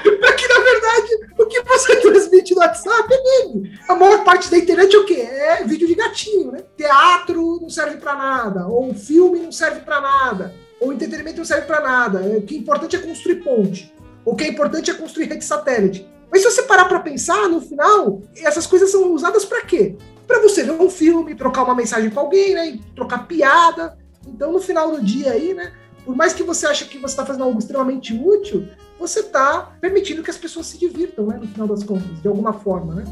Porque, 0.03 0.49
na 0.49 0.59
verdade, 0.59 1.09
o 1.39 1.47
que 1.47 1.63
você 1.63 1.97
transmite 2.01 2.53
no 2.53 2.61
WhatsApp 2.61 3.09
é 3.15 3.47
meme. 3.47 3.79
A 3.89 3.95
maior 3.95 4.25
parte 4.25 4.51
da 4.51 4.59
internet 4.59 4.97
é 4.97 4.99
o 4.99 5.05
quê? 5.05 5.21
É 5.21 5.63
vídeo 5.63 5.87
de 5.87 5.95
gatinho, 5.95 6.51
né? 6.51 6.65
Teatro 6.77 7.61
não 7.61 7.71
serve 7.71 7.98
para 8.09 8.17
nada, 8.17 8.67
ou 8.67 8.95
filme 8.95 9.41
não 9.41 9.53
serve 9.53 9.81
para 9.81 10.01
nada, 10.01 10.55
ou 10.81 10.93
entretenimento 10.93 11.39
não 11.39 11.45
serve 11.45 11.67
para 11.67 11.81
nada. 11.81 12.21
O 12.21 12.43
que 12.43 12.55
é 12.55 12.59
importante 12.59 12.97
é 12.97 12.99
construir 12.99 13.43
ponte. 13.43 13.95
O 14.25 14.35
que 14.35 14.45
é 14.45 14.49
importante 14.49 14.91
é 14.91 14.95
construir 14.95 15.27
rede 15.27 15.45
satélite. 15.45 16.09
Mas 16.31 16.43
se 16.43 16.51
você 16.51 16.63
parar 16.63 16.87
para 16.87 17.01
pensar, 17.01 17.49
no 17.49 17.61
final, 17.61 18.23
essas 18.37 18.67
coisas 18.67 18.91
são 18.91 19.13
usadas 19.13 19.45
para 19.45 19.63
quê? 19.63 19.97
para 20.27 20.43
você 20.43 20.63
ver 20.63 20.73
um 20.73 20.91
filme, 20.91 21.35
trocar 21.35 21.65
uma 21.65 21.75
mensagem 21.75 22.11
com 22.11 22.21
alguém, 22.21 22.55
né? 22.55 22.79
trocar 22.95 23.27
piada. 23.27 23.97
Então, 24.27 24.53
no 24.53 24.61
final 24.61 24.91
do 24.91 25.03
dia 25.03 25.33
aí, 25.33 25.55
né? 25.55 25.73
Por 26.05 26.15
mais 26.15 26.35
que 26.35 26.43
você 26.43 26.67
ache 26.67 26.85
que 26.85 26.99
você 26.99 27.13
está 27.13 27.25
fazendo 27.25 27.45
algo 27.45 27.59
extremamente 27.59 28.13
útil, 28.13 28.69
você 28.99 29.21
está 29.21 29.73
permitindo 29.81 30.23
que 30.23 30.31
as 30.31 30.37
pessoas 30.37 30.67
se 30.67 30.79
divirtam, 30.79 31.27
né? 31.27 31.39
No 31.41 31.49
final 31.49 31.67
das 31.67 31.83
contas, 31.83 32.21
de 32.21 32.29
alguma 32.29 32.53
forma, 32.53 32.97
né? 32.97 33.05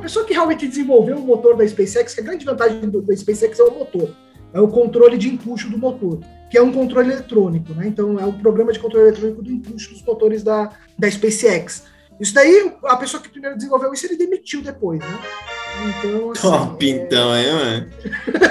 A 0.00 0.02
pessoa 0.02 0.24
que 0.24 0.32
realmente 0.32 0.66
desenvolveu 0.66 1.18
o 1.18 1.20
motor 1.20 1.54
da 1.54 1.68
SpaceX, 1.68 2.14
que 2.14 2.22
a 2.22 2.24
grande 2.24 2.42
vantagem 2.42 2.88
do, 2.88 3.02
da 3.02 3.14
SpaceX 3.14 3.60
é 3.60 3.62
o 3.62 3.70
motor, 3.70 4.10
é 4.50 4.58
o 4.58 4.66
controle 4.66 5.18
de 5.18 5.28
empuxo 5.28 5.68
do 5.68 5.76
motor, 5.76 6.20
que 6.50 6.56
é 6.56 6.62
um 6.62 6.72
controle 6.72 7.12
eletrônico, 7.12 7.74
né? 7.74 7.86
Então, 7.86 8.18
é 8.18 8.24
o 8.24 8.32
programa 8.32 8.72
de 8.72 8.78
controle 8.78 9.08
eletrônico 9.08 9.42
do 9.42 9.52
empuxo 9.52 9.90
dos 9.90 10.02
motores 10.02 10.42
da, 10.42 10.70
da 10.98 11.10
SpaceX. 11.10 11.84
Isso 12.18 12.32
daí, 12.32 12.74
a 12.84 12.96
pessoa 12.96 13.22
que 13.22 13.28
primeiro 13.28 13.56
desenvolveu 13.56 13.92
isso, 13.92 14.06
ele 14.06 14.16
demitiu 14.16 14.62
depois, 14.62 15.00
né? 15.00 15.20
Então, 15.98 16.30
assim, 16.30 16.40
Top, 16.40 16.86
é... 16.86 16.88
então, 16.88 17.36
hein, 17.36 17.52
mano? 17.52 17.90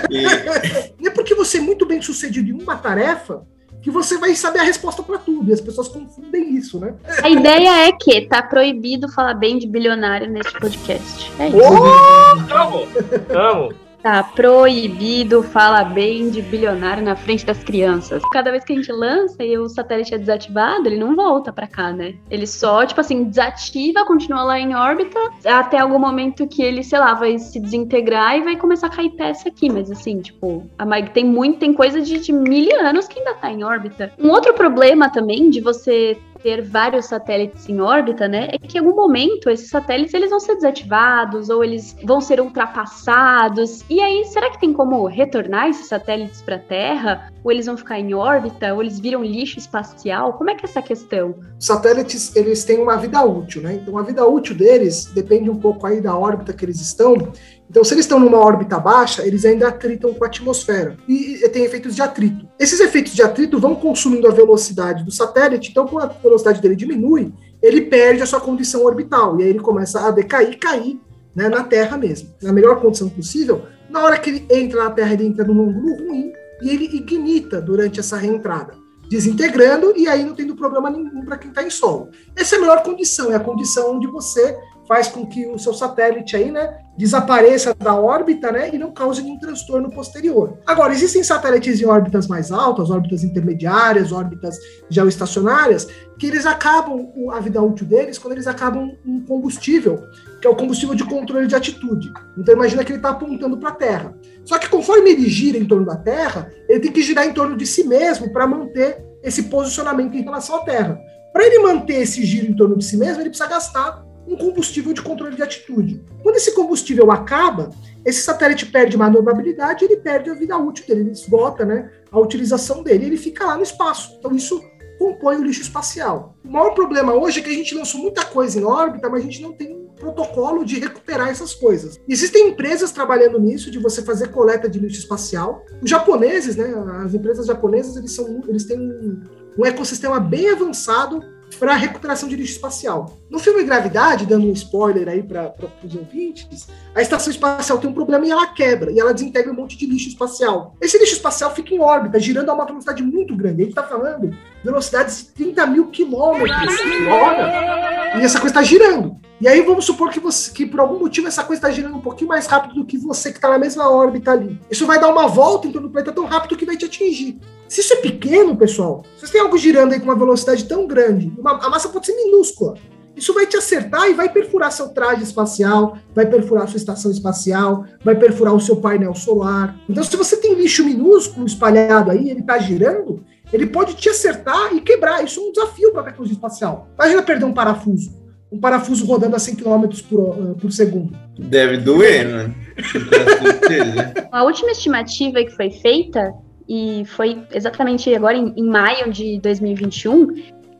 E... 1.01 1.07
É 1.07 1.09
porque 1.09 1.33
você 1.33 1.57
é 1.57 1.61
muito 1.61 1.83
bem 1.83 1.99
sucedido 1.99 2.47
em 2.47 2.61
uma 2.61 2.77
tarefa 2.77 3.43
que 3.81 3.89
você 3.89 4.17
vai 4.17 4.35
saber 4.35 4.59
a 4.59 4.63
resposta 4.63 5.01
para 5.01 5.17
tudo. 5.17 5.49
E 5.49 5.53
as 5.53 5.61
pessoas 5.61 5.87
confundem 5.87 6.55
isso, 6.55 6.79
né? 6.79 6.93
A 7.23 7.29
ideia 7.29 7.87
é 7.87 7.91
que 7.91 8.21
tá 8.21 8.41
proibido 8.41 9.09
falar 9.09 9.33
bem 9.33 9.57
de 9.57 9.67
bilionário 9.67 10.29
neste 10.29 10.59
podcast. 10.59 11.31
É 11.39 11.47
isso. 11.47 11.57
Oh! 11.57 12.53
Amo! 12.53 12.87
Amo! 13.29 13.88
Tá 14.01 14.23
proibido 14.23 15.43
falar 15.43 15.83
bem 15.83 16.29
de 16.29 16.41
bilionário 16.41 17.03
na 17.03 17.15
frente 17.17 17.45
das 17.45 17.61
crianças. 17.61 18.23
Cada 18.31 18.49
vez 18.49 18.63
que 18.63 18.71
a 18.71 18.75
gente 18.75 18.91
lança 18.91 19.43
e 19.43 19.57
o 19.57 19.67
satélite 19.67 20.13
é 20.13 20.17
desativado, 20.17 20.87
ele 20.87 20.97
não 20.97 21.15
volta 21.15 21.51
para 21.51 21.67
cá, 21.67 21.91
né? 21.91 22.15
Ele 22.29 22.47
só, 22.47 22.85
tipo 22.85 23.01
assim, 23.01 23.25
desativa, 23.25 24.05
continua 24.05 24.43
lá 24.43 24.59
em 24.59 24.73
órbita, 24.73 25.19
até 25.45 25.79
algum 25.79 25.99
momento 25.99 26.47
que 26.47 26.61
ele, 26.61 26.81
sei 26.81 26.99
lá, 26.99 27.13
vai 27.13 27.37
se 27.37 27.59
desintegrar 27.59 28.37
e 28.37 28.43
vai 28.43 28.55
começar 28.55 28.87
a 28.87 28.89
cair 28.89 29.09
peça 29.11 29.49
aqui. 29.49 29.69
Mas 29.69 29.91
assim, 29.91 30.21
tipo, 30.21 30.65
a 30.77 30.85
Mag 30.85 31.09
tem 31.11 31.25
muito, 31.25 31.59
tem 31.59 31.73
coisa 31.73 31.99
de, 31.99 32.19
de 32.19 32.31
mil 32.31 32.79
anos 32.79 33.07
que 33.07 33.19
ainda 33.19 33.33
tá 33.33 33.51
em 33.51 33.63
órbita. 33.63 34.13
Um 34.17 34.29
outro 34.29 34.53
problema 34.53 35.09
também 35.09 35.49
de 35.49 35.59
você 35.59 36.17
ter 36.41 36.61
vários 36.61 37.05
satélites 37.05 37.67
em 37.67 37.79
órbita, 37.79 38.27
né, 38.27 38.49
é 38.51 38.57
que 38.57 38.77
em 38.77 38.81
algum 38.81 38.95
momento 38.95 39.49
esses 39.49 39.69
satélites 39.69 40.13
eles 40.13 40.29
vão 40.29 40.39
ser 40.39 40.55
desativados 40.55 41.49
ou 41.49 41.63
eles 41.63 41.95
vão 42.03 42.21
ser 42.21 42.39
ultrapassados. 42.39 43.83
E 43.89 43.99
aí, 43.99 44.25
será 44.25 44.49
que 44.49 44.59
tem 44.59 44.73
como 44.73 45.05
retornar 45.05 45.67
esses 45.67 45.87
satélites 45.87 46.41
para 46.41 46.55
a 46.55 46.59
Terra? 46.59 47.31
Ou 47.43 47.51
eles 47.51 47.65
vão 47.65 47.77
ficar 47.77 47.99
em 47.99 48.13
órbita? 48.13 48.73
Ou 48.73 48.81
eles 48.81 48.99
viram 48.99 49.23
lixo 49.23 49.59
espacial? 49.59 50.33
Como 50.33 50.49
é 50.49 50.55
que 50.55 50.65
é 50.65 50.69
essa 50.69 50.81
questão? 50.81 51.35
Os 51.57 51.65
satélites, 51.65 52.35
eles 52.35 52.63
têm 52.63 52.79
uma 52.79 52.97
vida 52.97 53.23
útil, 53.23 53.61
né? 53.61 53.75
Então 53.75 53.97
a 53.97 54.01
vida 54.01 54.25
útil 54.25 54.55
deles 54.55 55.05
depende 55.05 55.49
um 55.49 55.57
pouco 55.57 55.85
aí 55.85 56.01
da 56.01 56.17
órbita 56.17 56.53
que 56.53 56.65
eles 56.65 56.79
estão 56.81 57.31
então, 57.69 57.83
se 57.83 57.93
eles 57.93 58.05
estão 58.05 58.19
numa 58.19 58.39
órbita 58.39 58.79
baixa, 58.79 59.25
eles 59.25 59.45
ainda 59.45 59.67
atritam 59.67 60.11
com 60.13 60.23
a 60.23 60.27
atmosfera 60.27 60.97
e, 61.07 61.35
e 61.43 61.49
tem 61.49 61.63
efeitos 61.63 61.95
de 61.95 62.01
atrito. 62.01 62.47
Esses 62.59 62.79
efeitos 62.79 63.13
de 63.13 63.21
atrito 63.21 63.59
vão 63.59 63.75
consumindo 63.75 64.27
a 64.27 64.31
velocidade 64.31 65.03
do 65.03 65.11
satélite, 65.11 65.69
então, 65.69 65.87
quando 65.87 66.05
a 66.05 66.07
velocidade 66.07 66.61
dele 66.61 66.75
diminui, 66.75 67.31
ele 67.61 67.81
perde 67.81 68.23
a 68.23 68.25
sua 68.25 68.39
condição 68.39 68.83
orbital 68.83 69.39
e 69.39 69.43
aí 69.43 69.49
ele 69.49 69.59
começa 69.59 70.07
a 70.07 70.09
decair, 70.09 70.57
cair 70.57 70.99
né, 71.35 71.47
na 71.47 71.63
Terra 71.63 71.95
mesmo. 71.95 72.29
Na 72.41 72.51
melhor 72.51 72.81
condição 72.81 73.07
possível, 73.07 73.63
na 73.89 74.03
hora 74.03 74.17
que 74.17 74.29
ele 74.31 74.47
entra 74.49 74.83
na 74.83 74.91
Terra, 74.91 75.13
ele 75.13 75.27
entra 75.27 75.45
num 75.45 75.61
ângulo 75.61 75.95
ruim 75.95 76.33
e 76.61 76.69
ele 76.69 76.85
ignita 76.85 77.61
durante 77.61 77.99
essa 77.99 78.17
reentrada, 78.17 78.73
desintegrando 79.09 79.93
e 79.95 80.07
aí 80.07 80.23
não 80.23 80.33
tendo 80.33 80.55
problema 80.55 80.89
nenhum 80.89 81.23
para 81.23 81.37
quem 81.37 81.49
está 81.49 81.61
em 81.61 81.69
solo. 81.69 82.09
Essa 82.35 82.55
é 82.55 82.57
a 82.57 82.61
melhor 82.61 82.81
condição, 82.81 83.31
é 83.31 83.35
a 83.35 83.39
condição 83.39 83.95
onde 83.95 84.07
você 84.07 84.57
faz 84.89 85.07
com 85.07 85.23
que 85.23 85.45
o 85.45 85.59
seu 85.59 85.71
satélite 85.71 86.35
aí, 86.35 86.49
né, 86.49 86.79
desapareça 86.97 87.75
da 87.75 87.93
órbita, 87.93 88.51
né, 88.51 88.71
e 88.73 88.77
não 88.79 88.91
cause 88.91 89.21
nenhum 89.21 89.37
transtorno 89.37 89.91
posterior. 89.91 90.57
Agora, 90.65 90.91
existem 90.91 91.23
satélites 91.23 91.79
em 91.79 91.85
órbitas 91.85 92.25
mais 92.25 92.51
altas, 92.51 92.89
órbitas 92.89 93.23
intermediárias, 93.23 94.11
órbitas 94.11 94.57
geoestacionárias, 94.89 95.87
que 96.17 96.25
eles 96.25 96.47
acabam 96.47 97.07
a 97.31 97.39
vida 97.39 97.61
útil 97.61 97.85
deles 97.85 98.17
quando 98.17 98.33
eles 98.33 98.47
acabam 98.47 98.91
um 99.05 99.23
combustível, 99.23 100.03
que 100.41 100.47
é 100.47 100.49
o 100.49 100.55
combustível 100.55 100.95
de 100.95 101.05
controle 101.05 101.45
de 101.45 101.55
atitude. 101.55 102.11
Então 102.35 102.55
imagina 102.55 102.83
que 102.83 102.91
ele 102.91 102.97
está 102.97 103.11
apontando 103.11 103.57
para 103.57 103.69
a 103.69 103.75
Terra. 103.75 104.15
Só 104.43 104.57
que 104.57 104.67
conforme 104.67 105.11
ele 105.11 105.29
gira 105.29 105.55
em 105.55 105.65
torno 105.65 105.85
da 105.85 105.97
Terra, 105.97 106.51
ele 106.67 106.79
tem 106.79 106.91
que 106.91 107.03
girar 107.03 107.27
em 107.27 107.33
torno 107.33 107.55
de 107.55 107.67
si 107.67 107.83
mesmo 107.83 108.33
para 108.33 108.47
manter 108.47 109.05
esse 109.21 109.43
posicionamento 109.43 110.17
em 110.17 110.23
relação 110.23 110.55
à 110.55 110.59
Terra. 110.61 110.99
Para 111.31 111.45
ele 111.45 111.59
manter 111.59 112.01
esse 112.01 112.25
giro 112.25 112.47
em 112.47 112.55
torno 112.55 112.75
de 112.75 112.83
si 112.83 112.97
mesmo, 112.97 113.21
ele 113.21 113.29
precisa 113.29 113.47
gastar 113.47 114.08
um 114.29 114.37
combustível 114.37 114.93
de 114.93 115.01
controle 115.01 115.35
de 115.35 115.41
atitude. 115.41 116.03
Quando 116.21 116.35
esse 116.35 116.53
combustível 116.53 117.11
acaba, 117.11 117.71
esse 118.05 118.21
satélite 118.21 118.67
perde 118.67 118.95
manobrabilidade, 118.95 119.83
ele 119.83 119.97
perde 119.97 120.29
a 120.29 120.35
vida 120.35 120.55
útil 120.57 120.85
dele, 120.85 121.01
ele 121.01 121.11
esgota 121.11 121.65
né, 121.65 121.89
a 122.11 122.19
utilização 122.19 122.83
dele, 122.83 123.07
ele 123.07 123.17
fica 123.17 123.45
lá 123.45 123.57
no 123.57 123.63
espaço. 123.63 124.15
Então 124.19 124.31
isso 124.35 124.61
compõe 124.99 125.37
o 125.37 125.43
lixo 125.43 125.61
espacial. 125.61 126.35
O 126.45 126.51
maior 126.51 126.71
problema 126.75 127.13
hoje 127.13 127.39
é 127.39 127.43
que 127.43 127.49
a 127.49 127.53
gente 127.53 127.73
lançou 127.73 128.01
muita 128.01 128.23
coisa 128.25 128.59
em 128.59 128.63
órbita, 128.63 129.09
mas 129.09 129.21
a 129.21 129.23
gente 129.23 129.41
não 129.41 129.53
tem 129.53 129.73
um 129.73 129.87
protocolo 129.95 130.63
de 130.63 130.77
recuperar 130.77 131.29
essas 131.29 131.53
coisas. 131.53 131.99
Existem 132.07 132.49
empresas 132.49 132.91
trabalhando 132.91 133.39
nisso, 133.39 133.71
de 133.71 133.79
você 133.79 134.01
fazer 134.01 134.27
coleta 134.27 134.69
de 134.69 134.77
lixo 134.77 134.99
espacial. 134.99 135.65
Os 135.81 135.89
japoneses, 135.89 136.55
né, 136.55 136.71
as 137.03 137.13
empresas 137.13 137.47
japonesas, 137.47 137.95
eles, 137.95 138.11
são, 138.11 138.43
eles 138.47 138.65
têm 138.65 138.79
um, 138.79 139.21
um 139.57 139.65
ecossistema 139.65 140.19
bem 140.19 140.49
avançado 140.49 141.23
para 141.57 141.75
recuperação 141.75 142.27
de 142.29 142.35
lixo 142.35 142.53
espacial. 142.53 143.17
No 143.29 143.39
filme 143.39 143.63
Gravidade, 143.63 144.25
dando 144.25 144.47
um 144.47 144.53
spoiler 144.53 145.07
aí 145.07 145.23
para 145.23 145.53
os 145.83 145.95
ouvintes, 145.95 146.67
a 146.93 147.01
estação 147.01 147.31
espacial 147.31 147.77
tem 147.77 147.89
um 147.89 147.93
problema 147.93 148.25
e 148.25 148.31
ela 148.31 148.47
quebra, 148.47 148.91
e 148.91 148.99
ela 148.99 149.13
desintegra 149.13 149.51
um 149.51 149.55
monte 149.55 149.77
de 149.77 149.85
lixo 149.85 150.09
espacial. 150.09 150.75
Esse 150.81 150.97
lixo 150.97 151.13
espacial 151.13 151.53
fica 151.53 151.73
em 151.73 151.79
órbita, 151.79 152.19
girando 152.19 152.49
a 152.49 152.53
uma 152.53 152.65
velocidade 152.65 153.03
muito 153.03 153.35
grande. 153.35 153.61
A 153.61 153.65
gente 153.65 153.77
está 153.77 153.83
falando 153.83 154.35
velocidades 154.63 155.17
de 155.17 155.25
30 155.25 155.67
mil 155.67 155.87
quilômetros 155.87 156.77
por 156.81 157.07
hora, 157.07 158.17
e 158.17 158.21
essa 158.21 158.39
coisa 158.39 158.59
está 158.59 158.63
girando. 158.63 159.17
E 159.41 159.47
aí 159.47 159.61
vamos 159.61 159.85
supor 159.85 160.09
que, 160.09 160.19
você, 160.19 160.51
que 160.51 160.65
por 160.65 160.81
algum 160.81 160.99
motivo 160.99 161.27
essa 161.27 161.43
coisa 161.45 161.59
está 161.59 161.71
girando 161.71 161.95
um 161.95 162.01
pouquinho 162.01 162.27
mais 162.27 162.45
rápido 162.45 162.75
do 162.75 162.85
que 162.85 162.97
você 162.97 163.31
que 163.31 163.37
está 163.37 163.47
na 163.47 163.57
mesma 163.57 163.89
órbita 163.89 164.31
ali. 164.31 164.59
Isso 164.69 164.85
vai 164.85 164.99
dar 164.99 165.07
uma 165.07 165.27
volta 165.27 165.65
em 165.65 165.71
torno 165.71 165.87
do 165.87 165.91
planeta 165.91 166.11
tão 166.11 166.25
rápido 166.25 166.57
que 166.57 166.65
vai 166.65 166.75
te 166.75 166.85
atingir. 166.85 167.39
Se 167.67 167.79
isso 167.79 167.93
é 167.93 167.97
pequeno, 167.97 168.57
pessoal, 168.57 169.05
se 169.15 169.25
você 169.25 169.33
tem 169.33 169.41
algo 169.41 169.57
girando 169.57 169.93
aí 169.93 169.99
com 169.99 170.05
uma 170.05 170.15
velocidade 170.15 170.65
tão 170.65 170.85
grande, 170.85 171.31
uma, 171.37 171.51
a 171.51 171.69
massa 171.69 171.87
pode 171.87 172.07
ser 172.07 172.15
minúscula. 172.15 172.75
Isso 173.15 173.33
vai 173.33 173.45
te 173.45 173.57
acertar 173.57 174.09
e 174.09 174.13
vai 174.13 174.29
perfurar 174.29 174.71
seu 174.71 174.89
traje 174.89 175.23
espacial, 175.23 175.97
vai 176.15 176.25
perfurar 176.25 176.67
sua 176.67 176.77
estação 176.77 177.11
espacial, 177.11 177.85
vai 178.03 178.15
perfurar 178.15 178.53
o 178.53 178.61
seu 178.61 178.77
painel 178.77 179.13
solar. 179.13 179.77
Então, 179.89 180.03
se 180.03 180.15
você 180.15 180.37
tem 180.37 180.53
lixo 180.53 180.85
minúsculo 180.85 181.45
espalhado 181.45 182.11
aí, 182.11 182.29
ele 182.29 182.39
está 182.39 182.57
girando, 182.57 183.23
ele 183.51 183.67
pode 183.67 183.95
te 183.95 184.09
acertar 184.09 184.73
e 184.73 184.81
quebrar. 184.81 185.23
Isso 185.23 185.39
é 185.39 185.43
um 185.43 185.51
desafio 185.51 185.91
para 185.91 186.01
a 186.01 186.05
tecnologia 186.05 186.35
espacial. 186.35 186.87
Imagina 186.95 187.23
perder 187.23 187.45
um 187.45 187.53
parafuso. 187.53 188.17
um 188.51 188.59
parafuso 188.59 189.05
rodando 189.05 189.35
a 189.35 189.39
100 189.39 189.55
km 189.55 189.87
por, 190.09 190.19
uh, 190.19 190.55
por 190.55 190.71
segundo. 190.71 191.15
Deve 191.37 191.77
doer, 191.77 192.27
né? 192.27 192.55
a 194.31 194.43
última 194.43 194.71
estimativa 194.71 195.43
que 195.43 195.51
foi 195.51 195.69
feita, 195.69 196.33
e 196.69 197.03
foi 197.05 197.41
exatamente 197.51 198.13
agora 198.13 198.37
em, 198.37 198.53
em 198.55 198.69
maio 198.69 199.11
de 199.11 199.39
2021, 199.39 200.27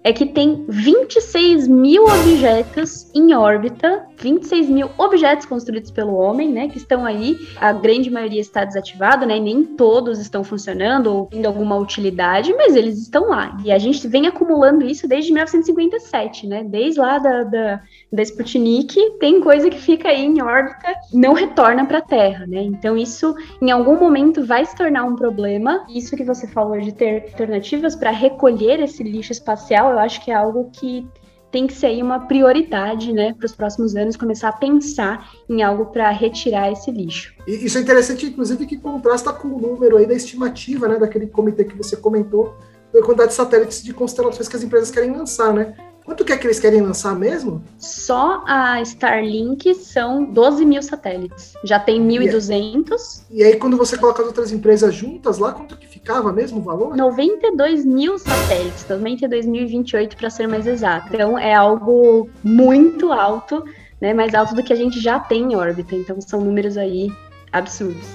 é 0.04 0.14
que 0.14 0.26
tem 0.26 0.66
26 0.68 1.68
mil 1.68 2.06
objetos 2.06 3.10
em 3.14 3.34
órbita, 3.34 4.06
26 4.18 4.70
mil 4.70 4.90
objetos 4.98 5.46
construídos 5.46 5.92
pelo 5.92 6.16
homem, 6.16 6.52
né, 6.52 6.68
que 6.70 6.78
estão 6.78 7.06
aí. 7.06 7.38
A 7.58 7.72
grande 7.72 8.10
maioria 8.10 8.40
está 8.40 8.64
desativado, 8.64 9.26
né, 9.26 9.40
nem 9.40 9.64
todos 9.64 10.20
estão 10.20 10.44
funcionando 10.44 11.08
ou 11.08 11.26
tendo 11.26 11.46
alguma 11.48 11.78
utilidade, 11.78 12.54
mas 12.54 12.76
eles 12.76 12.98
estão 12.98 13.30
lá. 13.30 13.58
E 13.64 13.72
a 13.72 13.78
gente 13.78 14.08
vem 14.08 14.28
acumulando 14.28 14.86
isso 14.86 15.08
desde 15.08 15.32
1957, 15.32 16.48
né, 16.48 16.64
desde 16.64 17.00
lá 17.00 17.18
da, 17.18 17.44
da, 17.44 17.82
da 18.12 18.22
Sputnik, 18.24 18.96
tem 19.20 19.42
coisa 19.42 19.70
que 19.70 19.80
fica 19.80 20.10
aí 20.10 20.26
em 20.26 20.42
órbita, 20.42 20.94
não 21.14 21.34
retorna 21.34 21.86
para 21.86 22.00
a 22.00 22.02
Terra, 22.02 22.46
né. 22.48 22.62
Então 22.62 22.98
isso, 22.98 23.36
em 23.62 23.72
algum 23.72 24.00
momento, 24.00 24.46
vai 24.46 24.66
se 24.66 24.76
tornar 24.76 25.04
um 25.04 25.16
problema. 25.16 25.86
Isso 25.90 26.16
que 26.16 26.24
você 26.24 26.48
falou 26.48 26.80
de 26.80 26.92
ter 26.92 27.24
alternativas 27.24 27.96
para 27.96 28.12
recolher 28.12 28.80
esse 28.80 29.04
lixo 29.04 29.32
espacial 29.32 29.88
eu 29.91 29.99
acho 29.99 30.23
que 30.23 30.32
é 30.32 30.36
algo 30.36 30.69
que 30.71 31.08
tem 31.52 31.65
que 31.65 31.73
ser 31.73 32.02
uma 32.04 32.28
prioridade, 32.28 33.12
né, 33.12 33.34
para 33.34 33.45
os 33.45 33.56
próximos 33.56 33.95
anos, 33.95 34.15
começar 34.15 34.49
a 34.49 34.54
pensar 34.54 35.32
em 35.49 35.63
algo 35.63 35.88
para 35.88 36.10
retirar 36.12 36.71
esse 36.71 36.91
lixo. 36.91 37.34
E 37.47 37.65
isso 37.65 37.78
é 37.78 37.82
interessante, 37.82 38.28
inclusive, 38.28 38.65
que 38.65 38.78
contrasta 38.78 39.34
com 39.34 39.47
o 39.47 39.60
número 39.60 39.97
aí 39.97 40.06
da 40.06 40.13
estimativa, 40.13 40.88
né, 40.88 40.97
daquele 40.97 41.28
comitê 41.28 41.63
que 41.63 41.75
você 41.75 41.95
comentou, 41.95 42.56
da 42.93 43.02
quantidade 43.02 43.30
de 43.30 43.36
satélites 43.36 43.84
de 43.84 43.93
constelações 43.93 44.47
que 44.47 44.56
as 44.56 44.63
empresas 44.63 44.91
querem 44.91 45.12
lançar, 45.12 45.54
né? 45.54 45.75
Quanto 46.10 46.25
que 46.25 46.34
é 46.34 46.38
que 46.38 46.47
eles 46.47 46.60
querem 46.60 46.82
lançar 46.82 47.15
mesmo? 47.15 47.63
Só 47.78 48.43
a 48.47 48.82
Starlink 48.82 49.75
são 49.75 50.25
12 50.25 50.65
mil 50.65 50.82
satélites. 50.82 51.54
Já 51.63 51.80
tem 51.80 52.02
1.200. 52.02 53.25
E 53.30 53.43
aí, 53.43 53.58
quando 53.58 53.78
você 53.78 53.95
coloca 53.95 54.23
as 54.23 54.28
outras 54.28 54.52
empresas 54.52 54.95
juntas 54.95 55.38
lá, 55.38 55.52
quanto 55.52 55.78
que 55.78 55.88
ficava 56.00 56.32
mesmo 56.32 56.60
o 56.60 56.62
valor? 56.62 56.96
92 56.96 57.86
mil 57.86 58.18
satélites, 58.18 58.86
92.028 58.86 60.16
para 60.16 60.30
ser 60.30 60.48
mais 60.48 60.66
exato. 60.66 61.14
Então, 61.14 61.38
é 61.38 61.54
algo 61.54 62.30
muito 62.44 63.12
alto, 63.12 63.64
né? 64.02 64.14
Mais 64.14 64.34
alto 64.34 64.56
do 64.56 64.64
que 64.64 64.74
a 64.74 64.76
gente 64.76 65.00
já 65.00 65.20
tem 65.20 65.52
em 65.52 65.56
órbita. 65.56 65.96
Então, 65.96 66.20
são 66.22 66.42
números 66.42 66.78
aí 66.78 67.12
absurdos. 67.52 68.08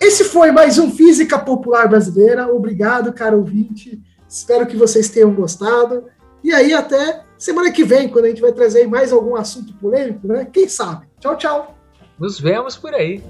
Esse 0.00 0.24
foi 0.24 0.50
mais 0.50 0.78
um 0.78 0.90
Física 0.90 1.38
Popular 1.38 1.88
Brasileira. 1.88 2.52
Obrigado, 2.52 3.12
caro 3.12 3.38
ouvinte. 3.38 4.02
Espero 4.28 4.66
que 4.66 4.76
vocês 4.76 5.08
tenham 5.08 5.32
gostado. 5.32 6.04
E 6.42 6.52
aí, 6.52 6.72
até 6.72 7.22
semana 7.38 7.70
que 7.70 7.84
vem, 7.84 8.08
quando 8.08 8.24
a 8.24 8.28
gente 8.28 8.40
vai 8.40 8.52
trazer 8.52 8.88
mais 8.88 9.12
algum 9.12 9.36
assunto 9.36 9.72
polêmico, 9.74 10.26
né? 10.26 10.48
Quem 10.50 10.68
sabe? 10.68 11.06
Tchau, 11.20 11.36
tchau. 11.36 11.76
Nos 12.18 12.40
vemos 12.40 12.76
por 12.76 12.94
aí. 12.94 13.22